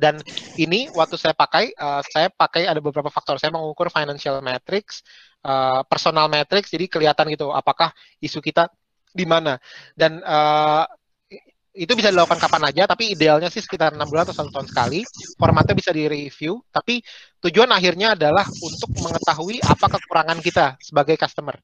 [0.00, 0.16] Dan
[0.56, 3.36] ini waktu saya pakai, uh, saya pakai ada beberapa faktor.
[3.36, 5.04] Saya mengukur financial metrics,
[5.44, 7.92] uh, personal metrics, jadi kelihatan gitu apakah
[8.24, 8.72] isu kita
[9.12, 9.60] di mana.
[9.92, 10.88] Dan uh,
[11.80, 15.00] itu bisa dilakukan kapan aja, tapi idealnya sih sekitar enam bulan atau satu tahun sekali.
[15.40, 17.00] Formatnya bisa di-review, tapi
[17.40, 21.56] tujuan akhirnya adalah untuk mengetahui apa kekurangan kita sebagai customer.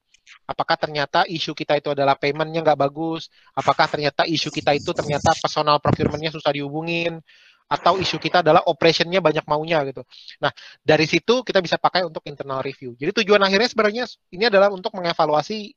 [0.49, 3.29] Apakah ternyata isu kita itu adalah paymentnya nggak bagus?
[3.53, 7.21] Apakah ternyata isu kita itu ternyata personal procurementnya susah dihubungin?
[7.69, 10.01] Atau isu kita adalah operationnya banyak maunya gitu.
[10.41, 10.49] Nah,
[10.81, 12.97] dari situ kita bisa pakai untuk internal review.
[12.97, 14.03] Jadi tujuan akhirnya sebenarnya
[14.33, 15.76] ini adalah untuk mengevaluasi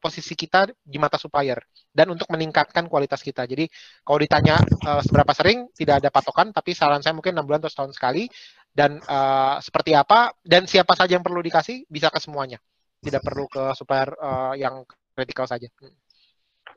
[0.00, 1.60] posisi kita di mata supplier
[1.92, 3.44] dan untuk meningkatkan kualitas kita.
[3.44, 3.68] Jadi
[4.00, 7.72] kalau ditanya uh, seberapa sering tidak ada patokan, tapi saran saya mungkin enam bulan atau
[7.72, 8.24] setahun sekali
[8.72, 12.56] dan uh, seperti apa dan siapa saja yang perlu dikasih bisa ke semuanya.
[13.02, 15.68] Tidak perlu ke supplier uh, yang kritikal saja.
[15.82, 15.92] Hmm.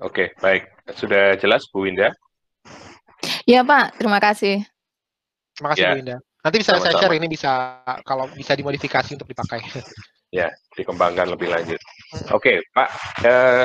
[0.04, 0.68] Oke, baik.
[1.00, 2.12] Sudah jelas Bu Winda?
[3.48, 4.66] Iya Pak, terima kasih.
[5.56, 5.92] Terima kasih ya.
[5.94, 6.18] Bu Winda.
[6.46, 6.92] Nanti bisa Sama-sama.
[6.94, 7.52] saya share ini bisa
[8.06, 9.64] kalau bisa dimodifikasi untuk dipakai.
[10.34, 11.80] Ya, dikembangkan lebih lanjut.
[12.32, 12.90] Oke, Pak.
[13.24, 13.64] Eh,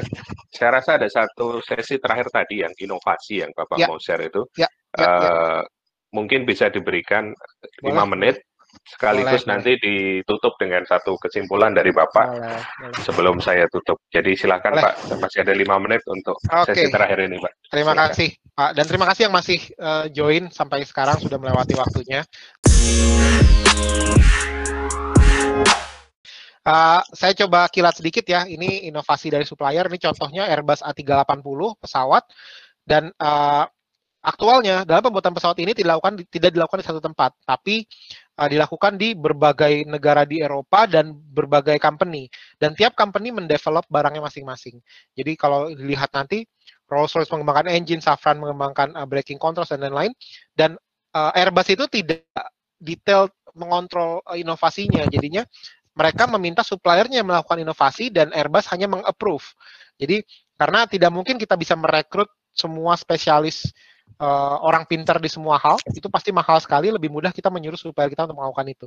[0.50, 3.86] saya rasa ada satu sesi terakhir tadi yang inovasi yang Bapak ya.
[3.86, 4.42] mau share itu.
[4.58, 4.68] Ya.
[4.98, 5.06] Ya, ya.
[5.06, 5.62] Eh,
[6.10, 7.30] mungkin bisa diberikan
[7.86, 8.42] lima menit
[8.86, 9.82] sekaligus boleh, nanti boleh.
[9.82, 13.02] ditutup dengan satu kesimpulan dari Bapak boleh, boleh.
[13.02, 13.98] sebelum saya tutup.
[14.10, 14.84] Jadi silakan boleh.
[14.86, 16.74] Pak, masih ada lima menit untuk okay.
[16.74, 17.52] sesi terakhir ini Pak.
[17.70, 18.10] Terima silakan.
[18.10, 22.22] kasih Pak, dan terima kasih yang masih uh, join sampai sekarang sudah melewati waktunya.
[26.60, 32.28] Uh, saya coba kilat sedikit ya, ini inovasi dari supplier, ini contohnya Airbus A380 pesawat,
[32.84, 33.64] dan uh,
[34.20, 37.88] aktualnya dalam pembuatan pesawat ini tidak dilakukan tidak dilakukan di satu tempat, tapi
[38.36, 42.28] uh, dilakukan di berbagai negara di Eropa dan berbagai company.
[42.56, 44.80] Dan tiap company mendevelop barangnya masing-masing.
[45.16, 46.44] Jadi kalau dilihat nanti
[46.88, 50.12] Rolls-Royce mengembangkan engine, Safran mengembangkan uh, braking controls dan lain-lain.
[50.56, 50.76] Dan
[51.16, 52.24] uh, Airbus itu tidak
[52.80, 55.04] detail mengontrol inovasinya.
[55.08, 55.44] Jadinya
[56.00, 59.44] mereka meminta suppliernya melakukan inovasi dan Airbus hanya mengapprove.
[60.00, 60.24] Jadi
[60.56, 63.68] karena tidak mungkin kita bisa merekrut semua spesialis
[64.16, 68.08] uh, orang pintar di semua hal, itu pasti mahal sekali, lebih mudah kita menyuruh supaya
[68.08, 68.86] kita untuk melakukan itu.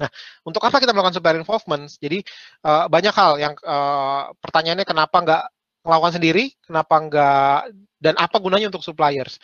[0.00, 0.08] Nah,
[0.42, 1.84] untuk apa kita melakukan supplier involvement?
[2.00, 2.24] Jadi
[2.64, 5.42] uh, banyak hal yang uh, pertanyaannya kenapa nggak
[5.84, 7.58] melakukan sendiri, kenapa nggak
[8.00, 9.36] dan apa gunanya untuk suppliers?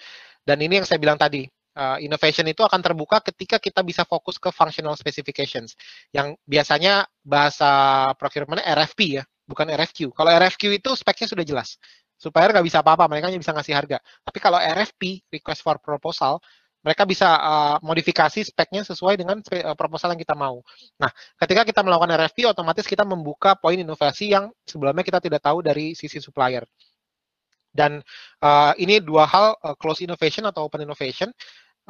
[0.43, 1.45] Dan ini yang saya bilang tadi,
[1.76, 5.74] uh, innovation itu akan terbuka ketika kita bisa fokus ke functional specifications,
[6.14, 10.14] yang biasanya bahasa procurement RFP ya, bukan RFQ.
[10.14, 11.76] Kalau RFQ itu speknya sudah jelas
[12.20, 13.96] supplier nggak bisa apa-apa, mereka hanya bisa ngasih harga.
[14.20, 16.37] Tapi kalau RFP, request for proposal,
[16.85, 20.61] mereka bisa uh, modifikasi speknya sesuai dengan uh, proposal yang kita mau.
[21.00, 21.09] Nah,
[21.40, 25.96] ketika kita melakukan RFP, otomatis kita membuka poin inovasi yang sebelumnya kita tidak tahu dari
[25.96, 26.64] sisi supplier.
[27.70, 28.02] Dan
[28.42, 31.30] uh, ini dua hal, uh, close innovation atau open innovation.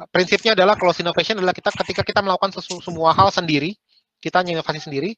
[0.09, 3.77] Prinsipnya adalah close innovation adalah kita ketika kita melakukan sesu, semua hal sendiri,
[4.17, 5.13] kita inovasi sendiri.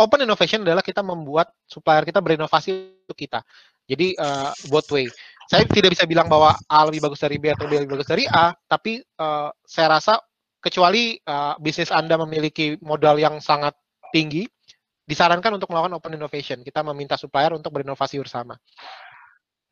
[0.00, 3.42] Open innovation adalah kita membuat supplier kita berinovasi untuk kita.
[3.84, 5.10] Jadi uh, both way.
[5.44, 8.24] Saya tidak bisa bilang bahwa A lebih bagus dari B atau B lebih bagus dari
[8.24, 10.16] A, tapi uh, saya rasa
[10.64, 13.76] kecuali uh, bisnis Anda memiliki modal yang sangat
[14.08, 14.48] tinggi,
[15.04, 16.64] disarankan untuk melakukan open innovation.
[16.64, 18.56] Kita meminta supplier untuk berinovasi bersama.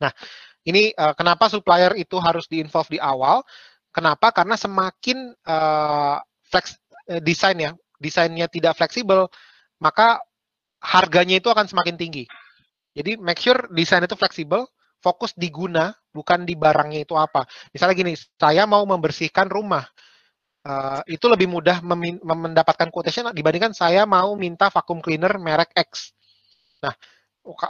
[0.03, 0.11] Nah,
[0.67, 3.39] ini uh, kenapa supplier itu harus di-involve di awal?
[3.95, 4.35] Kenapa?
[4.35, 6.19] Karena semakin uh,
[6.51, 6.75] flex
[7.07, 7.71] uh, desain ya,
[8.03, 9.31] desainnya tidak fleksibel,
[9.79, 10.19] maka
[10.83, 12.27] harganya itu akan semakin tinggi.
[12.91, 14.67] Jadi make sure desain itu fleksibel,
[14.99, 17.47] fokus di guna, bukan di barangnya itu apa.
[17.71, 19.87] Misalnya gini, saya mau membersihkan rumah.
[20.63, 21.83] Uh, itu lebih mudah
[22.23, 26.15] mendapatkan quotation dibandingkan saya mau minta vacuum cleaner merek X.
[26.79, 26.95] Nah,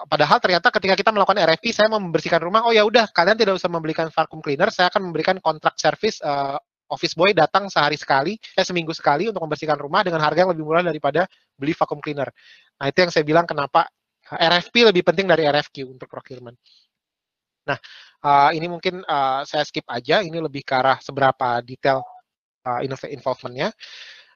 [0.06, 3.70] padahal ternyata ketika kita melakukan RFP, saya membersihkan rumah, oh ya udah, kalian tidak usah
[3.74, 6.62] membelikan vacuum cleaner, saya akan memberikan kontrak service uh,
[6.94, 10.62] office boy datang sehari sekali, eh seminggu sekali untuk membersihkan rumah dengan harga yang lebih
[10.62, 11.26] murah daripada
[11.58, 12.30] beli vacuum cleaner.
[12.78, 13.90] Nah, itu yang saya bilang kenapa
[14.30, 16.56] RFP lebih penting dari RFQ untuk procurement.
[17.66, 17.78] Nah,
[18.22, 22.06] uh, ini mungkin uh, saya skip aja, ini lebih ke arah seberapa detail
[22.68, 23.74] uh, involvement-nya.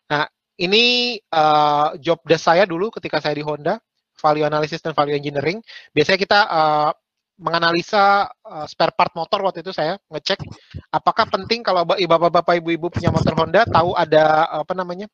[0.10, 0.26] Nah,
[0.58, 3.78] ini uh, job desk saya dulu ketika saya di Honda,
[4.18, 5.62] value analysis dan value engineering.
[5.94, 6.92] Biasanya kita uh,
[7.38, 10.42] menganalisa uh, spare part motor waktu itu saya ngecek
[10.90, 15.06] apakah penting kalau bapak-bapak ibu-ibu punya motor Honda tahu ada apa namanya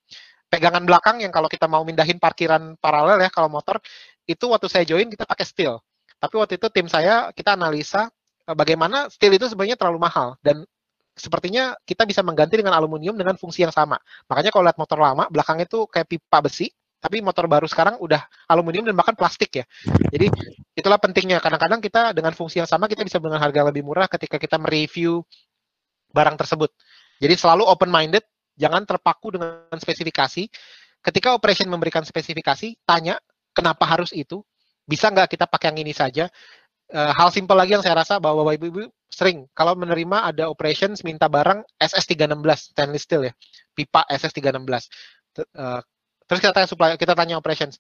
[0.47, 3.81] pegangan belakang yang kalau kita mau mindahin parkiran paralel ya kalau motor
[4.23, 5.83] itu waktu saya join kita pakai steel.
[6.15, 8.07] Tapi waktu itu tim saya kita analisa
[8.47, 10.63] eh, bagaimana steel itu sebenarnya terlalu mahal dan
[11.13, 13.99] sepertinya kita bisa mengganti dengan aluminium dengan fungsi yang sama.
[14.31, 16.69] Makanya kalau lihat motor lama belakangnya itu kayak pipa besi,
[17.03, 19.65] tapi motor baru sekarang udah aluminium dan bahkan plastik ya.
[20.07, 20.31] Jadi
[20.71, 21.43] itulah pentingnya.
[21.43, 25.19] Kadang-kadang kita dengan fungsi yang sama kita bisa dengan harga lebih murah ketika kita mereview
[26.15, 26.71] barang tersebut.
[27.19, 28.23] Jadi selalu open minded,
[28.55, 30.47] jangan terpaku dengan spesifikasi.
[31.03, 33.19] Ketika operation memberikan spesifikasi, tanya
[33.51, 34.39] kenapa harus itu?
[34.87, 36.31] Bisa nggak kita pakai yang ini saja?
[36.87, 41.01] Uh, hal simpel lagi yang saya rasa bahwa bapak ibu sering kalau menerima ada operations
[41.01, 43.33] minta barang SS316 stainless steel ya,
[43.75, 44.87] pipa SS316.
[45.51, 45.83] Uh,
[46.25, 47.79] terus kita tanya supply, kita tanya operations,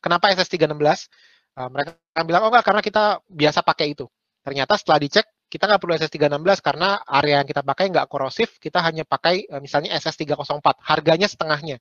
[0.00, 1.08] kenapa SS316?
[1.54, 4.10] Uh, mereka akan bilang oh enggak karena kita biasa pakai itu.
[4.42, 8.82] Ternyata setelah dicek kita nggak perlu SS316 karena area yang kita pakai nggak korosif, kita
[8.82, 11.78] hanya pakai uh, misalnya SS304, harganya setengahnya.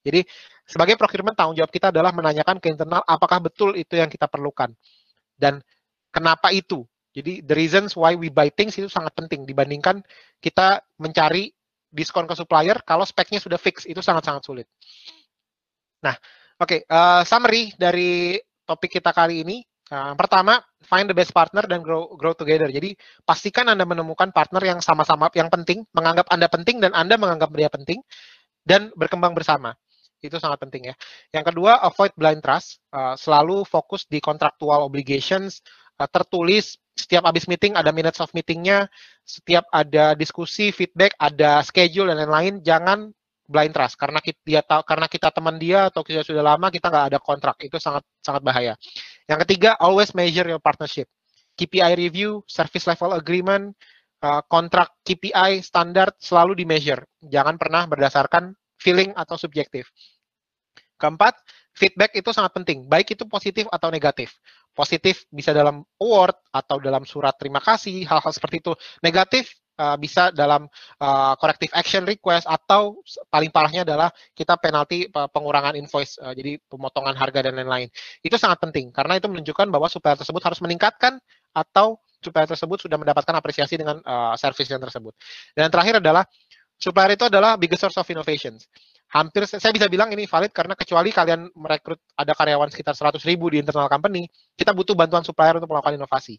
[0.00, 0.24] Jadi
[0.64, 4.72] sebagai procurement tanggung jawab kita adalah menanyakan ke internal apakah betul itu yang kita perlukan
[5.36, 5.60] dan
[6.08, 6.88] kenapa itu.
[7.10, 10.00] Jadi the reasons why we buy things itu sangat penting dibandingkan
[10.38, 11.50] kita mencari
[11.90, 14.66] diskon ke supplier kalau speknya sudah fix itu sangat-sangat sulit.
[16.00, 16.16] Nah,
[16.60, 19.58] oke, okay, uh, summary dari topik kita kali ini.
[19.90, 22.70] Uh, pertama, find the best partner dan grow grow together.
[22.70, 22.94] Jadi
[23.26, 27.66] pastikan Anda menemukan partner yang sama-sama yang penting, menganggap Anda penting dan Anda menganggap dia
[27.66, 27.98] penting
[28.62, 29.74] dan berkembang bersama.
[30.22, 30.94] Itu sangat penting ya.
[31.34, 32.78] Yang kedua, avoid blind trust.
[32.94, 35.58] Uh, selalu fokus di contractual obligations,
[35.98, 38.84] uh, tertulis setiap habis meeting ada minutes of meetingnya,
[39.24, 43.08] setiap ada diskusi, feedback, ada schedule dan lain-lain, jangan
[43.50, 46.86] blind trust karena kita dia tahu karena kita teman dia atau kita sudah lama kita
[46.86, 48.78] nggak ada kontrak itu sangat sangat bahaya.
[49.26, 51.10] Yang ketiga, always measure your partnership.
[51.58, 53.74] KPI review, service level agreement,
[54.22, 57.02] uh, kontrak KPI standar selalu di measure.
[57.20, 59.90] Jangan pernah berdasarkan feeling atau subjektif.
[60.96, 61.36] Keempat,
[61.72, 64.36] feedback itu sangat penting, baik itu positif atau negatif.
[64.70, 68.72] Positif bisa dalam award atau dalam surat terima kasih, hal-hal seperti itu.
[69.00, 70.68] Negatif uh, bisa dalam
[71.00, 73.00] uh, corrective action request atau
[73.32, 77.88] paling parahnya adalah kita penalti pengurangan invoice, uh, jadi pemotongan harga dan lain-lain.
[78.20, 81.16] Itu sangat penting karena itu menunjukkan bahwa supplier tersebut harus meningkatkan
[81.56, 85.16] atau supplier tersebut sudah mendapatkan apresiasi dengan uh, service yang tersebut.
[85.56, 86.28] Dan yang terakhir adalah
[86.76, 88.68] supplier itu adalah biggest source of innovations
[89.10, 93.50] hampir saya bisa bilang ini valid karena kecuali kalian merekrut ada karyawan sekitar 100 ribu
[93.50, 96.38] di internal company, kita butuh bantuan supplier untuk melakukan inovasi.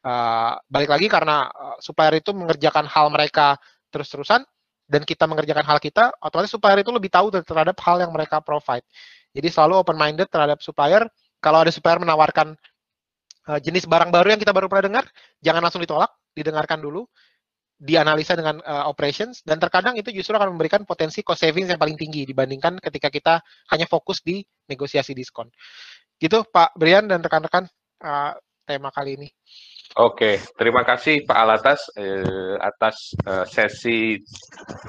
[0.00, 3.60] Uh, balik lagi karena uh, supplier itu mengerjakan hal mereka
[3.92, 4.40] terus-terusan
[4.88, 8.82] dan kita mengerjakan hal kita, otomatis supplier itu lebih tahu terhadap hal yang mereka provide.
[9.30, 11.06] Jadi selalu open minded terhadap supplier.
[11.38, 12.56] Kalau ada supplier menawarkan
[13.46, 15.04] uh, jenis barang baru yang kita baru pernah dengar,
[15.44, 17.06] jangan langsung ditolak, didengarkan dulu
[17.80, 21.96] dianalisa dengan uh, operations dan terkadang itu justru akan memberikan potensi cost savings yang paling
[21.96, 23.34] tinggi dibandingkan ketika kita
[23.72, 25.48] hanya fokus di negosiasi diskon.
[26.20, 27.64] Gitu Pak Brian dan rekan-rekan
[28.04, 28.36] uh,
[28.68, 29.28] tema kali ini.
[29.98, 34.14] Oke, terima kasih Pak Alatas eh, atas eh, sesi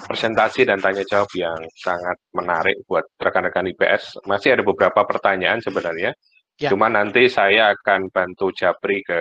[0.05, 4.21] presentasi dan tanya jawab yang sangat menarik buat rekan-rekan IPS.
[4.29, 6.13] Masih ada beberapa pertanyaan sebenarnya.
[6.61, 6.69] Ya.
[6.69, 9.19] Cuma nanti saya akan bantu Japri ke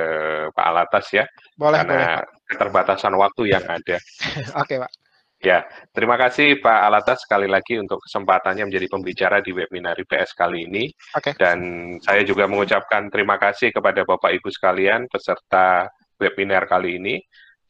[0.53, 1.24] Pak Alatas ya.
[1.57, 3.97] Boleh, karena boleh, keterbatasan waktu yang ada.
[4.61, 4.99] Oke, Pak.
[5.41, 5.64] Ya,
[5.97, 10.93] terima kasih Pak Alatas sekali lagi untuk kesempatannya menjadi pembicara di webinar IPS kali ini.
[11.16, 11.32] Oke.
[11.32, 11.59] Dan
[12.05, 15.88] saya juga mengucapkan terima kasih kepada Bapak Ibu sekalian peserta
[16.20, 17.16] webinar kali ini.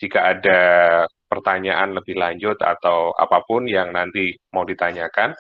[0.03, 0.61] Jika ada
[1.31, 5.31] pertanyaan lebih lanjut atau apa pun yang nanti mau ditanyakan,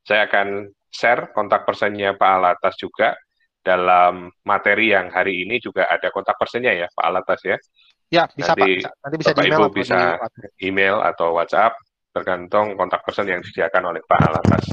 [0.00, 3.12] saya akan share kontak personnya Pak Alatas juga
[3.60, 7.60] dalam materi yang hari ini juga ada kontak personnya ya Pak Alatas ya.
[8.14, 8.92] Ya bisa nanti, Pak.
[9.02, 10.00] Nanti bisa Bapak Ibu bisa
[10.62, 11.74] email atau WhatsApp
[12.14, 14.64] tergantung kontak person yang disediakan oleh Pak Alatas.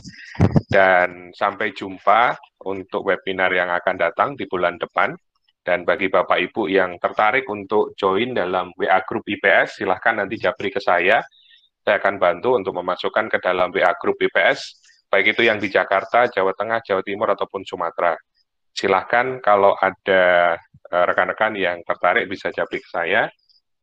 [0.70, 2.38] Dan sampai jumpa
[2.70, 5.18] untuk webinar yang akan datang di bulan depan.
[5.62, 10.74] Dan bagi Bapak Ibu yang tertarik untuk join dalam WA Group IPS, silahkan nanti japri
[10.74, 11.22] ke saya.
[11.82, 16.30] Saya akan bantu untuk memasukkan ke dalam WA Group IPS, baik itu yang di Jakarta,
[16.30, 18.14] Jawa Tengah, Jawa Timur, ataupun Sumatera
[18.72, 20.55] silahkan kalau ada
[20.91, 23.28] eh, rekan-rekan yang tertarik bisa japri ke saya.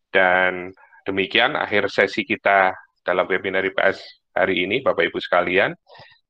[0.09, 0.73] Dan
[1.05, 2.73] demikian akhir sesi kita
[3.05, 5.73] dalam webinar IPS hari ini, Bapak Ibu sekalian.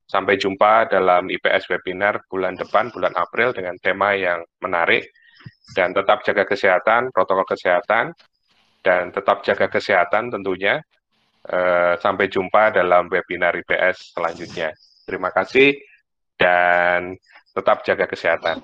[0.09, 5.04] Sampai jumpa dalam IPS webinar bulan depan, bulan April, dengan tema yang menarik.
[5.76, 8.16] Dan tetap jaga kesehatan, protokol kesehatan,
[8.80, 10.80] dan tetap jaga kesehatan tentunya.
[11.48, 14.74] Eh, sampai jumpa dalam webinar IPS selanjutnya.
[15.06, 15.76] Terima kasih
[16.38, 17.16] dan
[17.59, 18.62] tetap jaga kesehatan.